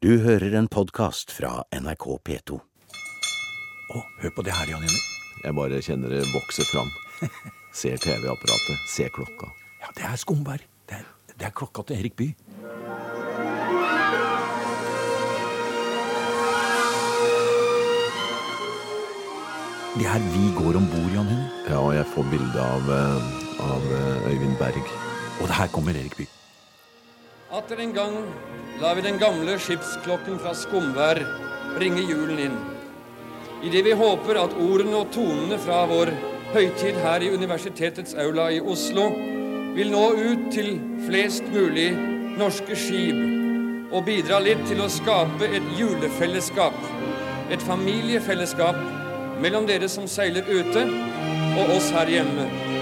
Du 0.00 0.14
hører 0.24 0.54
en 0.56 0.64
podkast 0.64 1.28
fra 1.36 1.58
NRK 1.76 2.04
P2. 2.24 2.56
Å, 2.56 3.98
hør 4.22 4.30
på 4.32 4.44
det 4.46 4.54
her, 4.56 4.70
Jan 4.72 4.86
Jenny. 4.86 5.00
Jeg 5.42 5.56
bare 5.58 5.80
kjenner 5.84 6.14
det 6.14 6.22
vokser 6.30 6.64
fram. 6.64 6.88
Ser 7.76 8.00
TV-apparatet, 8.00 8.80
ser 8.88 9.12
klokka. 9.12 9.50
Ja, 9.82 9.90
det 9.98 10.06
er 10.08 10.16
Skumberg. 10.16 10.64
Det 10.88 11.02
er, 11.02 11.04
det 11.34 11.50
er 11.50 11.52
klokka 11.52 11.84
til 11.84 12.00
Erik 12.00 12.16
Bye. 12.16 12.32
Det 19.98 20.08
er 20.08 20.28
Vi 20.32 20.46
går 20.62 20.80
om 20.80 20.88
bord, 20.94 21.12
Jan 21.12 21.28
Henrik. 21.28 21.68
Ja, 21.68 21.82
og 21.84 21.92
jeg 21.98 22.08
får 22.14 22.30
bilde 22.32 22.70
av, 22.78 22.88
eh, 22.96 23.30
av 23.68 23.92
eh, 24.00 24.32
Øyvind 24.32 24.56
Berg. 24.64 24.80
Og 25.42 25.44
det 25.44 25.60
her 25.60 25.68
kommer 25.76 25.92
Erik 25.92 26.16
Bye. 26.16 26.32
Atter 27.52 27.84
en 27.84 27.92
gang 27.92 28.16
lar 28.80 28.94
vi 28.94 29.02
den 29.04 29.18
gamle 29.20 29.58
skipsklokken 29.60 30.38
fra 30.40 30.54
Skomvær 30.56 31.18
ringe 31.80 32.00
julen 32.08 32.38
inn. 32.46 32.54
Idet 33.60 33.84
vi 33.84 33.92
håper 33.92 34.40
at 34.40 34.54
ordene 34.56 35.02
og 35.02 35.10
tonene 35.12 35.58
fra 35.60 35.82
vår 35.90 36.14
høytid 36.54 36.96
her 37.04 37.20
i 37.20 37.28
universitetets 37.34 38.16
aula 38.16 38.48
i 38.50 38.60
Oslo 38.60 39.10
vil 39.76 39.92
nå 39.92 40.06
ut 40.16 40.48
til 40.54 40.78
flest 41.04 41.44
mulig 41.52 41.90
norske 42.40 42.78
skip 42.78 43.20
og 43.92 44.06
bidra 44.08 44.40
litt 44.40 44.62
til 44.70 44.80
å 44.80 44.88
skape 44.88 45.50
et 45.50 45.70
julefellesskap. 45.76 46.76
Et 47.52 47.62
familiefellesskap 47.68 48.80
mellom 49.44 49.68
dere 49.68 49.88
som 49.92 50.08
seiler 50.08 50.46
ute, 50.48 50.86
og 51.58 51.72
oss 51.76 51.90
her 51.92 52.08
hjemme. 52.08 52.79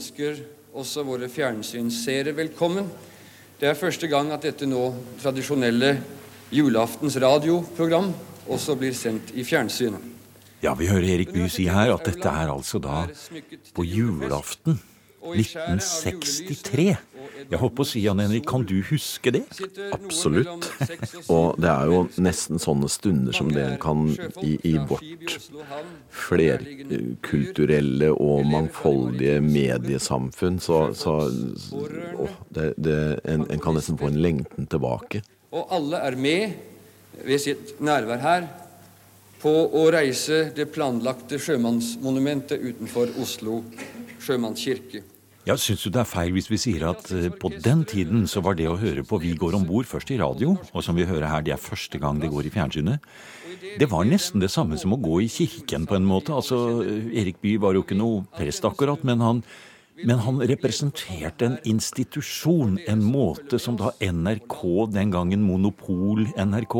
Ønsker 0.00 0.38
også 0.72 1.02
våre 1.04 1.28
fjernsynsseere 1.28 2.32
velkommen. 2.32 2.86
Det 3.60 3.68
er 3.68 3.76
første 3.76 4.08
gang 4.08 4.30
at 4.32 4.46
dette 4.46 4.64
nå 4.64 4.86
tradisjonelle 5.20 5.90
julaftens 6.54 7.18
radioprogram 7.20 8.08
også 8.48 8.78
blir 8.80 8.96
sendt 8.96 9.34
i 9.36 9.44
fjernsynet. 9.44 10.00
Ja, 10.64 10.72
vi 10.76 10.88
hører 10.88 11.04
Erik 11.04 11.34
Bye 11.34 11.50
si 11.52 11.66
her 11.68 11.92
at 11.92 12.06
dette 12.08 12.32
er 12.32 12.48
altså 12.52 12.80
da 12.80 13.02
på 13.76 13.84
julaften 13.84 14.80
1963. 15.20 16.96
Jeg 17.50 17.58
holdt 17.58 17.74
på 17.78 17.84
å 17.84 17.88
si, 17.88 18.02
Jan 18.04 18.20
Henrik, 18.22 18.46
kan 18.48 18.64
du 18.68 18.76
huske 18.86 19.32
det? 19.34 19.42
Absolutt. 19.94 20.68
Og 21.32 21.58
det 21.60 21.70
er 21.70 21.90
jo 21.90 22.02
nesten 22.22 22.60
sånne 22.62 22.90
stunder 22.92 23.36
som 23.36 23.50
det 23.52 23.64
en 23.64 23.78
kan 23.82 24.06
i, 24.44 24.56
i 24.70 24.74
vårt 24.90 25.04
flerkulturelle 26.14 28.12
og 28.14 28.46
mangfoldige 28.50 29.40
mediesamfunn, 29.44 30.60
så, 30.62 30.82
så 30.96 31.18
å, 31.26 32.30
det, 32.54 32.72
det, 32.78 32.98
en, 33.30 33.46
en 33.50 33.62
kan 33.62 33.78
nesten 33.78 33.98
få 34.00 34.10
en 34.10 34.20
lengten 34.22 34.68
tilbake. 34.70 35.24
Og 35.50 35.72
alle 35.74 36.02
er 36.06 36.18
med 36.20 36.58
ved 37.26 37.42
sitt 37.42 37.80
nærvær 37.82 38.20
her 38.22 38.50
på 39.40 39.52
å 39.76 39.86
reise 39.92 40.50
det 40.56 40.68
planlagte 40.74 41.38
sjømannsmonumentet 41.40 42.60
utenfor 42.60 43.14
Oslo 43.22 43.62
sjømannskirke. 44.20 45.02
Ja, 45.50 45.56
Syns 45.58 45.82
du 45.82 45.90
det 45.90 45.98
er 46.04 46.06
feil 46.06 46.30
hvis 46.30 46.46
vi 46.46 46.56
sier 46.62 46.84
at 46.92 47.08
eh, 47.10 47.26
på 47.34 47.48
den 47.50 47.80
tiden 47.88 48.22
så 48.30 48.38
var 48.44 48.54
det 48.54 48.68
å 48.70 48.76
høre 48.78 49.02
på 49.02 49.18
Vi 49.18 49.32
går 49.34 49.56
om 49.58 49.64
bord 49.66 49.88
først 49.90 50.12
i 50.14 50.18
radio, 50.20 50.52
og 50.54 50.84
som 50.86 50.94
vi 50.94 51.08
hører 51.08 51.26
her, 51.26 51.42
det 51.42 51.56
er 51.56 51.58
første 51.58 51.98
gang 51.98 52.20
det 52.22 52.30
går 52.30 52.46
i 52.46 52.52
fjernsynet. 52.54 53.08
Det 53.80 53.88
var 53.90 54.06
nesten 54.06 54.38
det 54.38 54.52
samme 54.54 54.78
som 54.78 54.94
å 54.94 55.00
gå 55.02 55.16
i 55.24 55.26
kirken 55.32 55.88
på 55.90 55.96
en 55.98 56.06
måte. 56.06 56.36
Altså, 56.36 56.84
Erik 56.86 57.42
Bye 57.42 57.58
var 57.58 57.74
jo 57.74 57.82
ikke 57.82 57.98
noe 57.98 58.22
prest 58.36 58.68
akkurat, 58.68 59.02
men 59.02 59.26
han, 59.26 59.42
men 60.06 60.18
han 60.24 60.38
representerte 60.48 61.44
en 61.46 61.58
institusjon, 61.68 62.78
en 62.88 63.02
måte 63.04 63.58
som 63.60 63.76
da 63.76 63.90
NRK, 64.00 64.56
den 64.94 65.10
gangen 65.12 65.42
Monopol 65.42 66.26
NRK, 66.36 66.76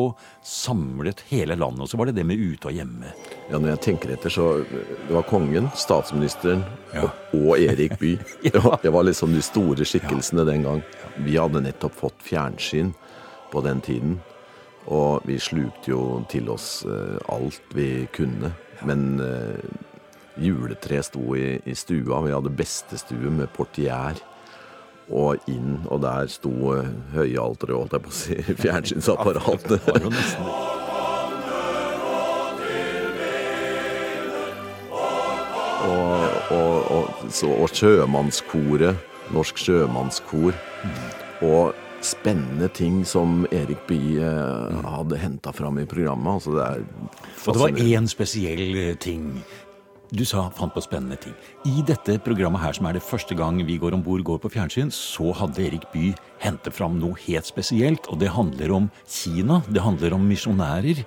samlet 0.46 1.20
hele 1.30 1.56
landet. 1.58 1.82
Og 1.84 1.88
så 1.92 1.98
var 2.00 2.06
det 2.10 2.16
det 2.20 2.26
med 2.26 2.38
ute 2.40 2.70
og 2.70 2.76
hjemme. 2.76 3.12
Ja, 3.50 3.58
Når 3.58 3.74
jeg 3.74 3.80
tenker 3.88 4.14
etter, 4.14 4.30
så 4.32 4.46
det 4.64 5.12
var 5.14 5.26
kongen, 5.28 5.70
statsministeren 5.76 6.64
Ja. 6.94 7.04
og, 7.04 7.36
og 7.36 7.58
Erik 7.60 7.98
Bye. 8.00 8.18
Det, 8.42 8.54
var- 8.64 8.80
det 8.82 8.92
var 8.92 9.04
liksom 9.06 9.32
de 9.34 9.42
store 9.42 9.84
skikkelsene 9.84 10.44
den 10.48 10.62
gang. 10.66 10.82
Vi 11.24 11.36
hadde 11.36 11.60
nettopp 11.62 11.94
fått 11.94 12.18
fjernsyn 12.24 12.94
på 13.52 13.62
den 13.66 13.80
tiden. 13.80 14.18
Og 14.90 15.20
vi 15.28 15.36
slukte 15.38 15.90
jo 15.92 16.24
til 16.30 16.48
oss 16.50 16.84
eh, 16.88 17.18
alt 17.28 17.60
vi 17.76 18.06
kunne. 18.16 18.50
Men 18.86 19.20
eh, 19.20 19.60
juletreet 20.38 21.08
sto 21.10 21.36
i, 21.36 21.60
i 21.64 21.74
stua. 21.74 22.20
Vi 22.24 22.34
hadde 22.34 22.52
bestestue 22.54 23.32
med 23.34 23.50
portier. 23.56 24.18
Og 25.10 25.50
inn, 25.50 25.80
og 25.90 26.04
der 26.04 26.28
sto 26.30 26.52
eh, 26.76 26.90
høyalteret, 27.16 27.74
holdt 27.74 27.96
jeg 27.96 28.04
på 28.04 28.12
å 28.12 28.14
si, 28.14 28.36
fjernsynsapparatet. 28.62 29.88
Og, 35.90 36.52
og, 36.54 36.74
og, 36.94 37.26
så, 37.34 37.50
og 37.50 37.74
sjømannskoret, 37.74 39.06
Norsk 39.34 39.58
sjømannskor. 39.58 40.54
Og 41.42 41.74
spennende 42.02 42.68
ting 42.68 43.04
som 43.06 43.46
Erik 43.52 43.82
Bye 43.88 44.24
eh, 44.24 44.78
hadde 44.86 45.18
henta 45.20 45.52
fram 45.52 45.78
i 45.78 45.86
programmet. 45.88 46.32
Altså 46.38 46.54
det 46.56 46.68
Og 47.46 47.54
det 47.54 47.62
var 47.62 47.82
én 47.82 48.08
spesiell 48.08 48.76
eh, 48.76 48.94
ting. 48.94 49.42
Du 50.10 50.24
sa 50.26 50.48
fant 50.50 50.72
på 50.74 50.82
spennende 50.82 51.14
ting. 51.22 51.34
I 51.70 51.84
dette 51.86 52.16
programmet 52.24 52.62
her, 52.64 52.74
som 52.74 52.88
er 52.88 52.96
det 52.96 53.06
første 53.06 53.34
gang 53.38 53.60
vi 53.62 53.78
går 53.78 53.94
om 53.94 54.02
bord 54.02 54.24
går 54.26 54.40
på 54.42 54.50
fjernsyn, 54.50 54.90
så 54.90 55.30
hadde 55.38 55.62
Erik 55.62 55.86
Bye 55.92 56.16
hentet 56.42 56.74
fram 56.74 56.96
noe 56.98 57.14
helt 57.28 57.46
spesielt. 57.46 58.08
Og 58.10 58.18
det 58.18 58.32
handler 58.34 58.74
om 58.74 58.88
Kina. 59.06 59.60
Det 59.70 59.84
handler 59.84 60.16
om 60.16 60.26
misjonærer. 60.26 61.04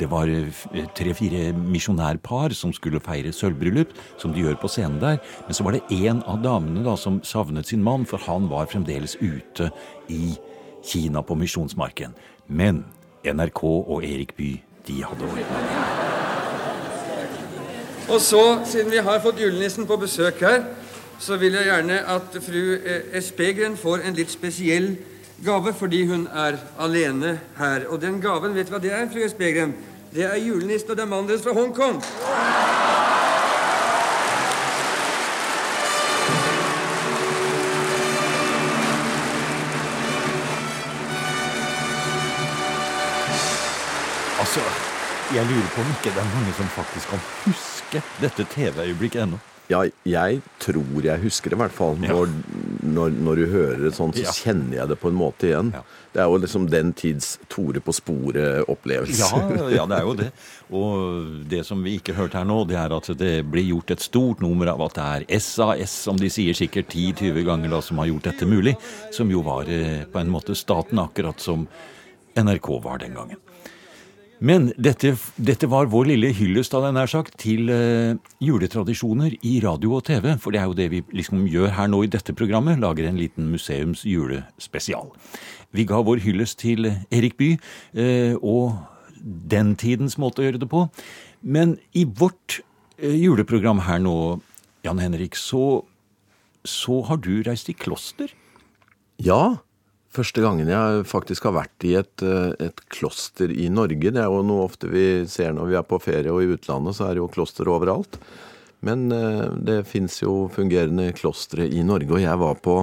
Det 0.00 0.08
var 0.10 0.28
eh, 0.28 0.88
tre-fire 0.98 1.54
misjonærpar 1.54 2.52
som 2.58 2.74
skulle 2.74 3.00
feire 3.00 3.30
sølvbryllup, 3.32 3.94
som 4.18 4.34
de 4.34 4.42
gjør 4.42 4.58
på 4.60 4.72
scenen 4.72 4.98
der. 5.00 5.22
Men 5.46 5.56
så 5.56 5.66
var 5.66 5.78
det 5.78 6.00
en 6.10 6.24
av 6.26 6.42
damene 6.42 6.82
da 6.84 6.96
som 6.98 7.22
savnet 7.22 7.70
sin 7.70 7.86
mann, 7.86 8.02
for 8.02 8.18
han 8.26 8.50
var 8.50 8.68
fremdeles 8.72 9.14
ute 9.22 9.70
i 10.10 10.34
Kina 10.82 11.22
på 11.22 11.38
misjonsmarken. 11.38 12.18
Men 12.50 12.82
NRK 13.22 13.62
og 13.62 14.02
Erik 14.02 14.34
Bye, 14.34 14.64
de 14.90 15.04
hadde 15.06 15.30
ordna 15.30 15.64
det. 15.70 15.79
Og 18.10 18.20
så, 18.20 18.60
siden 18.66 18.90
vi 18.90 18.98
har 18.98 19.20
fått 19.22 19.38
julenissen 19.38 19.86
på 19.86 19.96
besøk 19.96 20.40
her, 20.42 20.64
så 21.22 21.36
vil 21.38 21.54
jeg 21.54 21.68
gjerne 21.68 22.00
at 22.10 22.38
fru 22.42 22.74
eh, 22.74 23.04
Espegren 23.20 23.76
får 23.78 24.02
en 24.02 24.16
litt 24.18 24.32
spesiell 24.32 24.96
gave 25.46 25.70
fordi 25.78 26.02
hun 26.10 26.26
er 26.26 26.58
alene 26.80 27.36
her. 27.58 27.86
Og 27.86 28.00
den 28.02 28.18
gaven, 28.20 28.56
vet 28.56 28.66
du 28.66 28.74
hva 28.74 28.82
det 28.82 28.90
er, 28.96 29.06
fru 29.12 29.22
Espegren? 29.22 29.76
Det 30.10 30.26
er 30.26 30.42
julenissen 30.42 30.90
og 30.90 30.98
det 30.98 31.06
er 31.06 31.12
mannen 31.12 31.30
deres 31.30 31.46
fra 31.46 31.54
Hongkong. 31.54 32.02
Jeg 45.34 45.46
lurer 45.46 45.70
på 45.74 45.84
om 45.84 45.92
ikke 45.94 46.10
det 46.16 46.22
er 46.24 46.32
mange 46.34 46.56
som 46.58 46.72
faktisk 46.74 47.12
kan 47.14 47.22
huske 47.44 48.02
dette 48.22 48.46
TV-øyeblikket 48.56 49.22
ennå. 49.28 49.38
Ja, 49.70 49.84
jeg 50.02 50.40
tror 50.58 51.04
jeg 51.04 51.22
husker 51.22 51.52
det 51.52 51.54
i 51.54 51.60
hvert 51.60 51.74
fall. 51.76 51.94
Ja. 52.02 52.10
Når, 52.10 52.32
når, 52.90 53.12
når 53.22 53.38
du 53.38 53.42
hører 53.52 53.84
det 53.84 53.92
sånn, 53.94 54.10
så 54.16 54.24
Ja. 54.24 54.32
kjenner 54.34 54.80
jeg 54.80 54.88
det 54.90 54.96
på 54.98 55.12
en 55.12 55.18
måte 55.20 55.46
igjen. 55.46 55.68
Ja. 55.76 55.84
Det 56.10 56.18
er 56.24 56.26
jo 56.26 56.40
liksom 56.42 56.64
den 56.72 56.90
tids 56.98 57.36
Tore 57.48 57.78
på 57.78 57.94
sporet-opplevelse. 57.94 59.28
Ja, 59.30 59.68
ja, 59.76 59.84
det 59.86 59.98
er 60.00 60.08
jo 60.08 60.14
det. 60.18 60.30
Og 60.74 61.46
det 61.52 61.62
som 61.68 61.84
vi 61.86 61.94
ikke 62.00 62.16
hørte 62.18 62.40
her 62.40 62.48
nå, 62.50 62.64
det 62.66 62.80
er 62.82 62.96
at 62.96 63.12
det 63.20 63.30
blir 63.46 63.68
gjort 63.68 63.94
et 63.94 64.02
stort 64.02 64.42
nummer 64.42 64.72
av 64.74 64.82
at 64.88 64.98
det 64.98 65.06
er 65.30 65.38
SAS, 65.38 65.94
som 66.08 66.18
de 66.18 66.26
sier 66.34 66.58
sikkert 66.58 66.90
10-20 66.90 67.46
ganger, 67.46 67.70
da, 67.70 67.80
som 67.80 68.02
har 68.02 68.10
gjort 68.10 68.26
dette 68.26 68.50
mulig. 68.50 68.74
Som 69.14 69.30
jo 69.30 69.44
var 69.46 69.70
eh, 69.70 70.02
på 70.10 70.18
en 70.18 70.34
måte 70.34 70.58
staten, 70.58 70.98
akkurat 70.98 71.38
som 71.38 71.68
NRK 72.34 72.72
var 72.82 72.98
den 73.06 73.14
gangen. 73.14 73.38
Men 74.40 74.70
dette, 74.80 75.12
dette 75.36 75.68
var 75.68 75.90
vår 75.92 76.06
lille 76.14 76.30
hyllest 76.32 76.72
av 76.76 76.86
nær 76.96 77.10
sagt, 77.12 77.34
til 77.42 77.68
eh, 77.74 78.16
juletradisjoner 78.40 79.34
i 79.44 79.58
radio 79.60 79.98
og 79.98 80.06
TV. 80.08 80.30
For 80.40 80.54
det 80.54 80.62
er 80.62 80.70
jo 80.70 80.76
det 80.78 80.86
vi 80.94 81.02
liksom 81.12 81.44
gjør 81.50 81.74
her 81.76 81.90
nå 81.92 82.00
i 82.06 82.12
dette 82.12 82.32
programmet. 82.36 82.80
Lager 82.80 83.08
en 83.08 83.20
liten 83.20 83.50
museums 83.52 84.06
julespesial. 84.08 85.12
Vi 85.76 85.84
ga 85.84 86.00
vår 86.06 86.24
hyllest 86.24 86.62
til 86.64 86.88
Erik 87.12 87.36
Bye 87.36 87.60
eh, 87.92 88.32
og 88.40 88.80
den 89.20 89.74
tidens 89.76 90.16
måte 90.16 90.40
å 90.40 90.48
gjøre 90.48 90.64
det 90.64 90.70
på. 90.72 90.86
Men 91.44 91.76
i 91.92 92.06
vårt 92.08 92.62
eh, 92.96 93.20
juleprogram 93.20 93.84
her 93.84 94.00
nå, 94.00 94.40
Jan 94.88 95.04
Henrik, 95.04 95.36
så, 95.36 95.82
så 96.64 97.02
har 97.10 97.20
du 97.20 97.34
reist 97.44 97.68
i 97.68 97.76
kloster. 97.76 98.32
Ja, 99.20 99.60
Første 100.10 100.42
gangen 100.42 100.66
jeg 100.66 101.04
faktisk 101.06 101.44
har 101.46 101.54
vært 101.54 101.84
i 101.86 101.92
et, 102.00 102.22
eh, 102.26 102.66
et, 102.66 102.80
kloster 102.90 103.52
i 103.54 103.68
Norge. 103.70 104.10
Det 104.10 104.18
er 104.18 104.26
jo 104.26 104.42
noe 104.42 104.66
ofte 104.66 104.90
vi 104.90 105.22
ser 105.30 105.54
når 105.54 105.70
vi 105.70 105.76
er 105.78 105.86
på 105.86 106.00
ferie 106.02 106.32
og 106.34 106.42
i 106.42 106.50
utlandet, 106.50 106.96
så 106.98 107.06
er 107.06 107.14
det 107.14 107.22
jo 107.22 107.30
kloster 107.30 107.70
overalt. 107.70 108.18
Men 108.82 109.06
eh, 109.14 109.46
det 109.54 109.84
fins 109.86 110.18
jo 110.24 110.48
fungerende 110.50 111.12
klostre 111.14 111.68
i 111.68 111.84
Norge, 111.86 112.10
og 112.10 112.24
jeg 112.24 112.42
var 112.42 112.58
på 112.58 112.76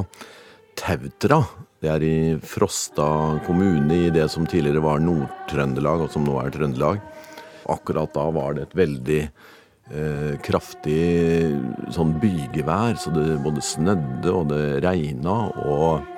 Tautra. 0.80 1.42
Det 1.84 1.92
er 1.92 2.08
i 2.08 2.18
Frosta 2.40 3.12
kommune 3.44 4.06
i 4.08 4.10
det 4.14 4.30
som 4.32 4.48
tidligere 4.48 4.88
var 4.88 5.04
Nord-Trøndelag, 5.04 6.08
og 6.08 6.14
som 6.16 6.24
nå 6.24 6.40
er 6.40 6.56
Trøndelag. 6.56 7.04
Akkurat 7.68 8.16
da 8.16 8.30
var 8.32 8.56
det 8.56 8.70
et 8.70 8.82
veldig 8.88 9.24
eh, 9.28 10.36
kraftig 10.48 11.02
sånn 11.92 12.22
bygevær, 12.24 12.96
så 12.96 13.12
det 13.12 13.42
både 13.44 13.72
snødde 13.76 14.32
og 14.32 14.54
det 14.56 14.78
regna. 14.88 15.42
og 15.68 16.16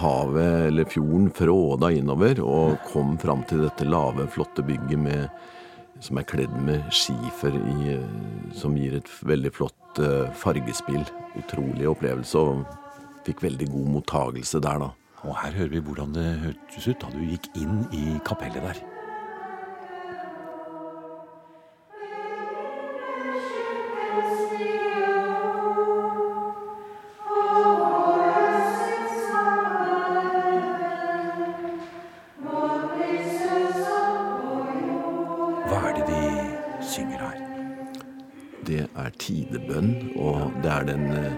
havet 0.00 0.68
eller 0.68 0.88
fjorden 0.88 1.28
fråda 1.36 1.90
innover 1.92 2.38
og 2.40 2.78
kom 2.88 3.18
fram 3.20 3.42
til 3.48 3.66
dette 3.66 3.84
lave, 3.84 4.24
flotte 4.32 4.64
bygget 4.64 4.98
med, 4.98 5.26
som 6.00 6.18
er 6.18 6.26
kledd 6.28 6.54
med 6.64 6.86
skifer 6.94 7.54
i, 7.54 7.94
eh, 7.94 8.54
som 8.56 8.76
gir 8.78 8.96
et 8.98 9.10
veldig 9.22 9.52
flott 9.54 10.00
uh, 10.00 10.30
fargespill. 10.34 11.04
Utrolig 11.38 11.88
opplevelse, 11.88 12.38
og 12.38 12.64
fikk 13.26 13.44
veldig 13.44 13.70
god 13.72 13.92
mottagelse 13.98 14.60
der, 14.64 14.86
da. 14.86 14.90
Og 15.22 15.36
her 15.38 15.54
hører 15.60 15.76
vi 15.76 15.84
hvordan 15.86 16.16
det 16.16 16.26
hørtes 16.42 16.88
ut 16.88 17.04
da 17.04 17.12
du 17.14 17.22
gikk 17.22 17.52
inn 17.56 17.84
i 17.94 18.18
kapellet 18.26 18.64
der. 18.64 18.82
Er 40.82 40.90
den 40.90 41.08
eh, 41.16 41.32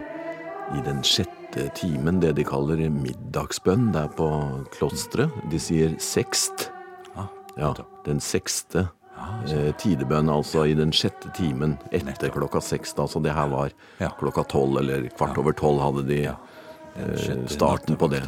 i 0.74 0.82
den 0.84 1.02
sjette 1.04 1.68
timen, 1.76 2.20
det 2.22 2.34
de 2.38 2.44
kaller 2.46 2.80
middagsbønn 2.90 3.92
der 3.94 4.08
på 4.16 4.28
klosteret. 4.74 5.32
De 5.52 5.60
sier 5.60 5.94
sekst. 6.02 6.70
Ja, 7.54 7.70
den 8.02 8.18
sekste 8.18 8.88
eh, 9.46 9.70
tidebønn, 9.78 10.30
altså 10.32 10.64
i 10.66 10.74
den 10.74 10.90
sjette 10.90 11.30
timen 11.36 11.76
etter 11.94 12.32
klokka 12.34 12.58
seks. 12.64 12.96
Da, 12.98 13.06
så 13.06 13.22
det 13.22 13.36
her 13.36 13.52
var 13.52 13.74
klokka 14.18 14.42
tolv, 14.50 14.80
eller 14.82 15.06
kvart 15.14 15.38
over 15.38 15.54
tolv 15.54 15.84
hadde 15.84 16.08
de 16.08 16.18
eh, 16.32 17.44
starten 17.52 18.00
på 18.00 18.10
det. 18.10 18.24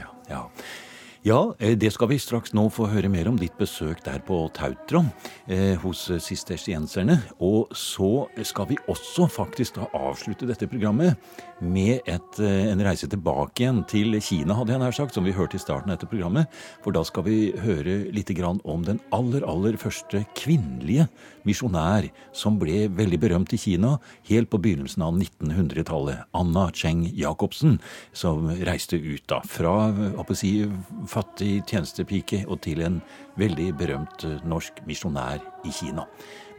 Ja. 1.27 1.55
Eh, 1.59 1.75
det 1.75 1.89
skal 1.91 2.07
vi 2.13 2.21
straks 2.23 2.53
nå 2.55 2.69
få 2.71 2.87
høre 2.87 3.09
mer 3.11 3.27
om. 3.27 3.39
Ditt 3.41 3.57
besøk 3.59 3.99
der 4.05 4.21
på 4.23 4.45
Tautron 4.55 5.09
eh, 5.51 5.75
hos 5.83 6.05
sistersienserne. 6.23 7.17
Og 7.43 7.73
så 7.75 8.29
skal 8.47 8.69
vi 8.71 8.79
også 8.87 9.27
faktisk 9.35 9.81
da 9.81 9.89
avslutte 10.07 10.47
dette 10.47 10.69
programmet 10.71 11.19
med 11.59 12.05
et, 12.07 12.39
eh, 12.39 12.69
en 12.71 12.83
reise 12.85 13.09
tilbake 13.11 13.65
igjen 13.65 13.83
til 13.89 14.15
Kina, 14.23 14.55
hadde 14.55 14.75
jeg 14.75 14.83
nær 14.85 14.95
sagt, 14.95 15.15
som 15.17 15.25
vi 15.27 15.35
hørte 15.35 15.57
i 15.59 15.63
starten 15.63 15.91
av 15.91 15.97
dette 15.97 16.11
programmet. 16.11 16.47
For 16.85 16.95
da 16.95 17.03
skal 17.03 17.27
vi 17.27 17.51
høre 17.59 18.13
litt 18.13 18.31
om 18.37 18.83
den 18.85 19.01
aller, 19.11 19.43
aller 19.47 19.77
første 19.79 20.25
kvinnelige 20.37 21.09
misjonær 21.47 22.11
som 22.35 22.59
ble 22.59 22.87
veldig 22.93 23.19
berømt 23.23 23.55
i 23.55 23.59
Kina 23.61 23.97
helt 24.29 24.51
på 24.51 24.61
begynnelsen 24.61 25.03
av 25.03 25.15
1900-tallet. 25.15 26.27
Anna 26.35 26.71
Cheng 26.75 27.07
Jacobsen, 27.15 27.81
som 28.13 28.49
reiste 28.49 28.99
ut 28.99 29.27
da 29.27 29.41
fra 29.47 29.91
å 29.91 30.27
si, 30.37 30.67
fattig 31.17 31.65
tjenestepike 31.71 32.45
og 32.47 32.61
til 32.67 32.85
en 32.87 33.01
veldig 33.41 33.71
berømt 33.81 34.27
eh, 34.29 34.41
norsk 34.49 34.83
misjonær 34.89 35.41
i 35.67 35.75
Kina. 35.75 36.07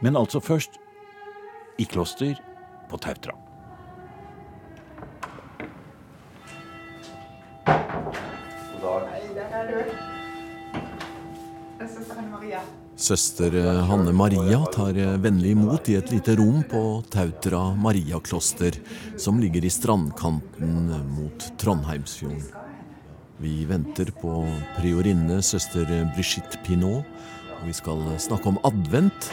Men 0.02 0.18
altså 0.18 0.42
først 0.42 0.80
i 1.78 1.86
kloster 1.86 2.38
på 2.90 2.98
Tautra. 2.98 3.36
Søster 12.98 13.54
eh, 13.54 13.82
Hanne 13.86 14.12
Maria 14.16 14.58
tar 14.74 14.96
eh, 14.98 15.18
vennlig 15.22 15.54
imot 15.54 15.90
i 15.92 15.98
et 16.00 16.10
lite 16.10 16.34
rom 16.40 16.64
på 16.66 16.82
Tautra 17.12 17.68
Mariakloster, 17.78 18.80
som 19.16 19.38
ligger 19.42 19.64
i 19.64 19.70
strandkanten 19.70 20.90
mot 21.14 21.52
Trondheimsfjorden. 21.62 22.67
Vi 23.38 23.62
venter 23.70 24.08
på 24.18 24.40
priorinne 24.80 25.36
søster 25.46 25.86
Brigitte 26.16 26.58
Pinot, 26.66 27.06
og 27.54 27.68
vi 27.68 27.74
skal 27.76 28.02
snakke 28.18 28.50
om 28.50 28.58
advent. 28.66 29.28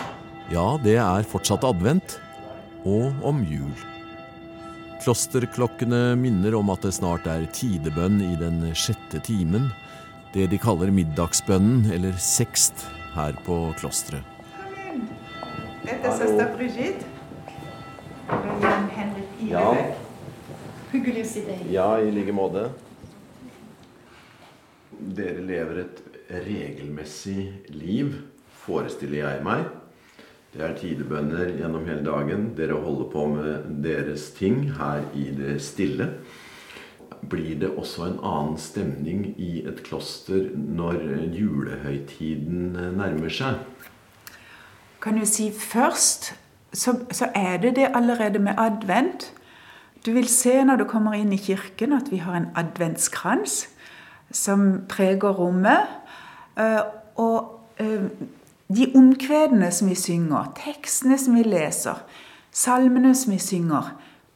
Ja, 0.54 0.75
det 0.84 1.00
er 1.02 1.25
fortsatt 1.25 1.66
advent. 1.66 2.19
Og 2.86 3.10
om 3.25 3.42
jul. 3.50 3.74
Klosterklokkene 5.02 6.13
minner 6.22 6.54
om 6.60 6.69
at 6.69 6.86
det 6.86 6.94
snart 7.00 7.25
er 7.25 7.48
tidebønn 7.50 8.22
i 8.22 8.36
den 8.38 8.62
sjette 8.78 9.24
timen. 9.25 9.72
Det 10.38 10.52
de 10.54 10.62
kaller 10.62 10.94
middagsbønnen, 10.94 11.90
eller 11.96 12.13
sekst, 12.22 12.86
her 13.18 13.34
på 13.48 13.57
klosteret. 13.81 14.22
Dette 15.81 16.06
er 16.06 16.18
søster 16.22 16.54
Brigitte. 16.54 17.10
Ja. 19.50 19.69
Hyggelig 20.94 21.25
å 21.25 21.30
se 21.30 21.48
deg. 21.50 21.69
Ja, 21.74 21.96
i 22.02 22.13
like 22.13 22.34
måte. 22.34 22.69
Dere 25.16 25.44
lever 25.46 25.82
et 25.86 26.00
regelmessig 26.46 27.48
liv, 27.72 28.16
forestiller 28.66 29.22
jeg 29.22 29.44
meg. 29.46 29.68
Det 30.52 30.64
er 30.64 30.74
tidebønner 30.80 31.54
gjennom 31.56 31.86
hele 31.88 32.04
dagen. 32.04 32.50
Dere 32.58 32.80
holder 32.80 33.08
på 33.12 33.26
med 33.32 33.70
deres 33.84 34.30
ting 34.36 34.66
her 34.76 35.06
i 35.16 35.30
det 35.36 35.60
stille. 35.64 36.10
Blir 37.30 37.56
det 37.62 37.72
også 37.76 38.10
en 38.10 38.18
annen 38.24 38.58
stemning 38.60 39.28
i 39.42 39.66
et 39.68 39.84
kloster 39.86 40.50
når 40.56 41.00
julehøytiden 41.36 42.74
nærmer 42.98 43.32
seg? 43.32 43.62
Kan 45.04 45.20
du 45.20 45.26
si 45.30 45.52
først 45.52 46.34
så, 46.76 46.98
så 47.12 47.30
er 47.36 47.58
det 47.64 47.76
det 47.78 47.92
allerede 47.94 48.40
med 48.40 48.60
advent. 48.60 49.32
Du 50.06 50.12
vil 50.12 50.28
se 50.28 50.64
når 50.64 50.82
du 50.82 50.86
kommer 50.90 51.16
inn 51.16 51.32
i 51.34 51.40
kirken 51.40 51.96
at 51.96 52.12
vi 52.12 52.20
har 52.24 52.36
en 52.36 52.52
adventskrans 52.56 53.64
som 54.31 54.86
preger 54.89 55.36
rommet. 55.36 55.88
Eh, 56.57 56.81
og 57.16 57.62
eh, 57.80 58.07
de 58.68 58.88
omkvedene 58.95 59.72
som 59.72 59.89
vi 59.89 59.95
synger, 59.95 60.51
tekstene 60.57 61.18
som 61.22 61.36
vi 61.38 61.44
leser, 61.45 62.01
salmene 62.52 63.14
som 63.16 63.35
vi 63.35 63.40
synger, 63.40 63.94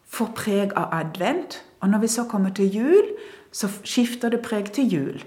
får 0.10 0.32
preg 0.38 0.76
av 0.78 0.94
advent. 0.94 1.62
Og 1.82 1.90
når 1.90 2.04
vi 2.04 2.12
så 2.12 2.26
kommer 2.30 2.54
til 2.54 2.76
jul, 2.76 3.14
så 3.52 3.70
skifter 3.84 4.30
det 4.30 4.44
preg 4.46 4.72
til 4.76 4.94
jul. 4.94 5.24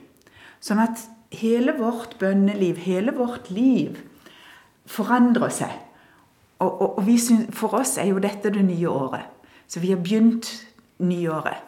Sånn 0.62 0.82
at 0.82 1.00
hele 1.34 1.74
vårt 1.78 2.18
bønneliv, 2.20 2.78
hele 2.84 3.14
vårt 3.16 3.50
liv, 3.50 3.98
forandrer 4.86 5.50
seg. 5.54 5.72
Og, 6.62 6.70
og, 6.70 6.98
og 6.98 7.08
synes, 7.18 7.48
for 7.56 7.74
oss 7.74 7.96
er 7.98 8.12
jo 8.12 8.22
dette 8.22 8.52
det 8.54 8.62
nye 8.64 8.90
året. 8.90 9.26
Så 9.66 9.80
vi 9.80 9.90
har 9.90 10.02
begynt 10.02 10.50
nyåret. 11.02 11.58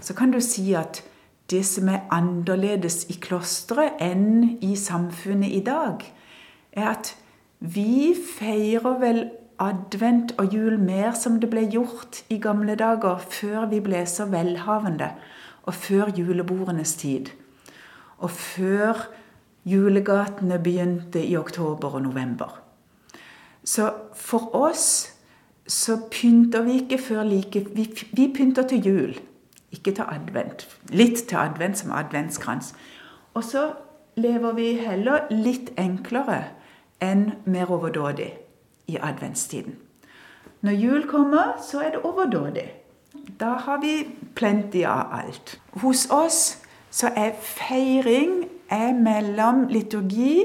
Så 0.00 0.14
kan 0.14 0.32
du 0.32 0.40
si 0.40 0.72
at 0.74 1.02
det 1.50 1.64
som 1.66 1.88
er 1.90 2.06
annerledes 2.14 3.04
i 3.10 3.18
klosteret 3.22 4.00
enn 4.02 4.58
i 4.62 4.76
samfunnet 4.78 5.52
i 5.52 5.62
dag, 5.66 6.04
er 6.72 6.88
at 6.94 7.14
vi 7.60 8.14
feirer 8.14 8.98
vel 9.02 9.24
advent 9.60 10.32
og 10.40 10.54
jul 10.54 10.78
mer 10.80 11.12
som 11.18 11.36
det 11.40 11.50
ble 11.52 11.66
gjort 11.68 12.22
i 12.32 12.38
gamle 12.40 12.76
dager, 12.80 13.20
før 13.20 13.68
vi 13.72 13.82
ble 13.84 14.04
så 14.08 14.26
velhavende, 14.30 15.10
og 15.68 15.76
før 15.76 16.12
julebordenes 16.16 16.94
tid. 17.00 17.28
Og 18.18 18.30
før 18.30 19.04
julegatene 19.68 20.58
begynte 20.62 21.20
i 21.20 21.36
oktober 21.36 21.98
og 21.98 22.02
november. 22.08 22.54
Så 23.64 23.90
for 24.16 24.54
oss 24.56 24.86
så 25.70 25.98
pynter 26.10 26.64
vi 26.64 26.80
ikke 26.80 26.98
før 26.98 27.26
like 27.28 27.66
Vi, 27.74 27.84
vi 28.16 28.32
pynter 28.34 28.66
til 28.66 28.86
jul, 28.86 29.18
ikke 29.72 29.94
til 29.94 30.04
advent. 30.08 30.66
Litt 30.90 31.26
til 31.28 31.38
advent 31.38 31.78
som 31.78 31.92
adventskrans. 31.92 32.74
Og 33.34 33.44
så 33.44 33.70
lever 34.16 34.52
vi 34.52 34.72
heller 34.80 35.28
litt 35.30 35.70
enklere 35.78 36.42
enn 37.00 37.30
mer 37.44 37.70
overdådig 37.70 38.32
i 38.90 38.98
adventstiden. 39.00 39.78
Når 40.60 40.76
jul 40.76 41.06
kommer, 41.08 41.56
så 41.62 41.80
er 41.80 41.94
det 41.94 42.02
overdådig. 42.04 42.66
Da 43.40 43.54
har 43.64 43.80
vi 43.80 44.04
plenty 44.34 44.82
av 44.84 45.12
alt. 45.20 45.60
Hos 45.80 46.06
oss 46.10 46.58
så 46.90 47.12
er 47.16 47.32
feiring 47.40 48.44
er 48.70 48.92
mellom 48.94 49.68
liturgi 49.70 50.44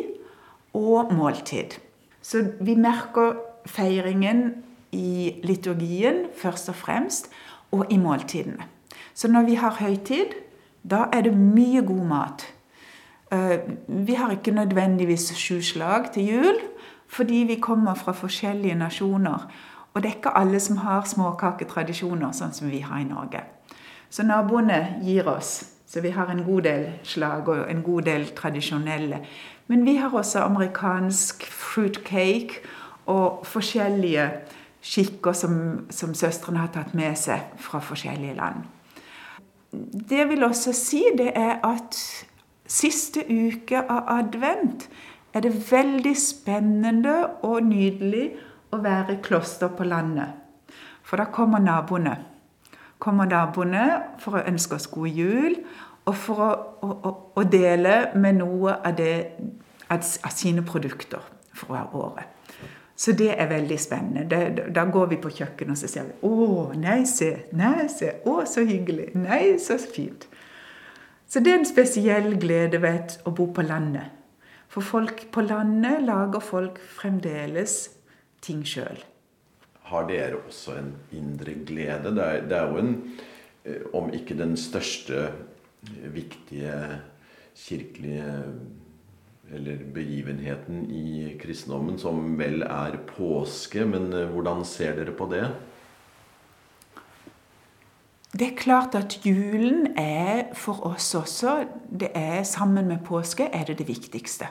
og 0.74 1.12
måltid. 1.14 1.76
Så 2.22 2.46
vi 2.62 2.76
merker 2.76 3.36
feiringen 3.66 4.64
i 4.92 5.36
liturgien 5.44 6.26
først 6.38 6.70
og 6.70 6.76
fremst, 6.76 7.30
og 7.72 7.92
i 7.92 7.98
måltidene. 7.98 8.64
Så 9.16 9.32
når 9.32 9.48
vi 9.48 9.56
har 9.56 9.78
høytid, 9.80 10.42
Da 10.86 11.08
er 11.14 11.22
det 11.22 11.32
mye 11.34 11.82
god 11.82 12.06
mat. 12.06 12.44
Eh, 13.32 13.60
vi 13.88 14.14
har 14.14 14.32
ikke 14.32 14.52
nødvendigvis 14.52 15.34
sju 15.34 15.62
slag 15.62 16.12
til 16.14 16.28
jul, 16.28 16.60
fordi 17.08 17.36
vi 17.36 17.56
kommer 17.56 17.94
fra 17.94 18.12
forskjellige 18.12 18.76
nasjoner. 18.76 19.52
Og 19.94 20.04
det 20.04 20.12
er 20.12 20.16
ikke 20.16 20.38
alle 20.38 20.60
som 20.60 20.78
har 20.78 21.02
småkaketradisjoner, 21.02 22.32
sånn 22.32 22.54
som 22.54 22.70
vi 22.70 22.80
har 22.80 23.00
i 23.00 23.08
Norge. 23.08 23.42
Så 24.10 24.24
naboene 24.24 25.00
gir 25.04 25.28
oss. 25.28 25.72
Så 25.88 26.02
vi 26.02 26.10
har 26.10 26.28
en 26.30 26.44
god 26.44 26.62
del 26.62 26.86
slag 27.04 27.48
og 27.48 27.72
en 27.72 27.82
god 27.84 28.02
del 28.02 28.26
tradisjonelle. 28.36 29.20
Men 29.68 29.86
vi 29.86 29.96
har 29.96 30.10
også 30.10 30.44
amerikansk 30.44 31.46
fruit 31.50 32.04
cake 32.04 32.62
og 33.06 33.46
forskjellige 33.46 34.30
skikker 34.82 35.34
som, 35.34 35.86
som 35.90 36.14
søstrene 36.14 36.60
har 36.60 36.74
tatt 36.74 36.94
med 36.94 37.16
seg 37.18 37.56
fra 37.58 37.80
forskjellige 37.80 38.36
land. 38.36 38.75
Det 40.10 40.30
vil 40.30 40.44
også 40.44 40.74
si, 40.76 41.04
det 41.18 41.32
er 41.36 41.60
at 41.66 41.98
siste 42.66 43.26
uke 43.30 43.82
av 43.82 44.08
advent 44.20 44.88
er 45.36 45.44
det 45.44 45.54
veldig 45.72 46.14
spennende 46.18 47.16
og 47.44 47.66
nydelig 47.68 48.30
å 48.72 48.80
være 48.84 49.18
i 49.18 49.22
kloster 49.24 49.72
på 49.76 49.88
landet. 49.88 50.32
For 51.06 51.20
da 51.20 51.28
kommer 51.32 51.60
naboene. 51.62 52.16
Kommer 53.00 53.28
naboene 53.30 53.86
for 54.24 54.40
å 54.40 54.46
ønske 54.48 54.80
oss 54.80 54.88
god 54.92 55.12
jul 55.12 55.60
og 56.06 56.16
for 56.16 56.46
å, 56.46 56.90
å, 56.96 57.14
å 57.36 57.44
dele 57.50 58.14
med 58.16 58.40
noe 58.40 58.78
av, 58.78 58.96
det, 58.98 59.36
av, 59.92 60.06
sine 60.06 60.64
produkter 60.66 61.24
fra 61.56 61.84
året. 61.94 62.35
Så 62.96 63.12
det 63.12 63.34
er 63.36 63.50
veldig 63.52 63.78
spennende. 63.80 64.72
da 64.76 64.86
går 64.86 65.06
vi 65.12 65.18
på 65.20 65.30
kjøkkenet 65.30 65.72
og 65.72 65.78
så 65.78 65.88
sier 65.88 66.04
vi, 66.04 66.14
'Å, 66.24 66.74
nei, 66.80 67.04
se. 67.06 67.32
Nei, 67.52 67.88
se. 67.88 68.14
Å, 68.26 68.46
så 68.46 68.64
hyggelig. 68.64 69.16
Nei, 69.16 69.58
så 69.60 69.78
fint.' 69.78 70.28
Så 71.28 71.40
det 71.40 71.52
er 71.52 71.58
en 71.60 71.66
spesiell 71.66 72.38
glede 72.40 72.82
ved 72.82 73.18
å 73.26 73.32
bo 73.32 73.48
på 73.52 73.62
landet. 73.62 74.14
For 74.68 74.82
folk 74.82 75.32
på 75.32 75.42
landet 75.42 76.04
lager 76.06 76.40
folk 76.40 76.80
fremdeles 76.80 77.90
ting 78.42 78.64
sjøl. 78.64 79.00
Har 79.90 80.08
dere 80.08 80.38
også 80.48 80.78
en 80.80 80.94
indre 81.12 81.54
glede? 81.66 82.14
Det 82.16 82.24
er, 82.24 82.42
det 82.50 82.58
er 82.58 82.72
jo 82.72 82.78
en, 82.78 83.20
eh, 83.66 83.82
om 83.94 84.14
ikke 84.14 84.38
den 84.38 84.56
største 84.58 85.32
viktige 86.14 87.02
kirkelige 87.56 88.32
eller 89.54 89.78
begivenheten 89.94 90.90
i 90.90 91.36
kristendommen, 91.42 92.00
som 92.02 92.38
vel 92.40 92.64
er 92.66 92.98
påske. 93.10 93.86
Men 93.86 94.12
eh, 94.14 94.30
hvordan 94.32 94.66
ser 94.66 94.98
dere 94.98 95.14
på 95.16 95.30
det? 95.32 95.46
Det 98.36 98.48
er 98.50 98.58
klart 98.60 98.96
at 98.96 99.20
julen 99.24 99.94
er 99.98 100.50
for 100.60 100.82
oss 100.90 101.14
også 101.16 101.62
det 101.88 102.10
er 102.16 102.44
Sammen 102.44 102.88
med 102.88 103.06
påske 103.06 103.48
er 103.48 103.64
det 103.64 103.78
det 103.80 103.88
viktigste. 103.88 104.50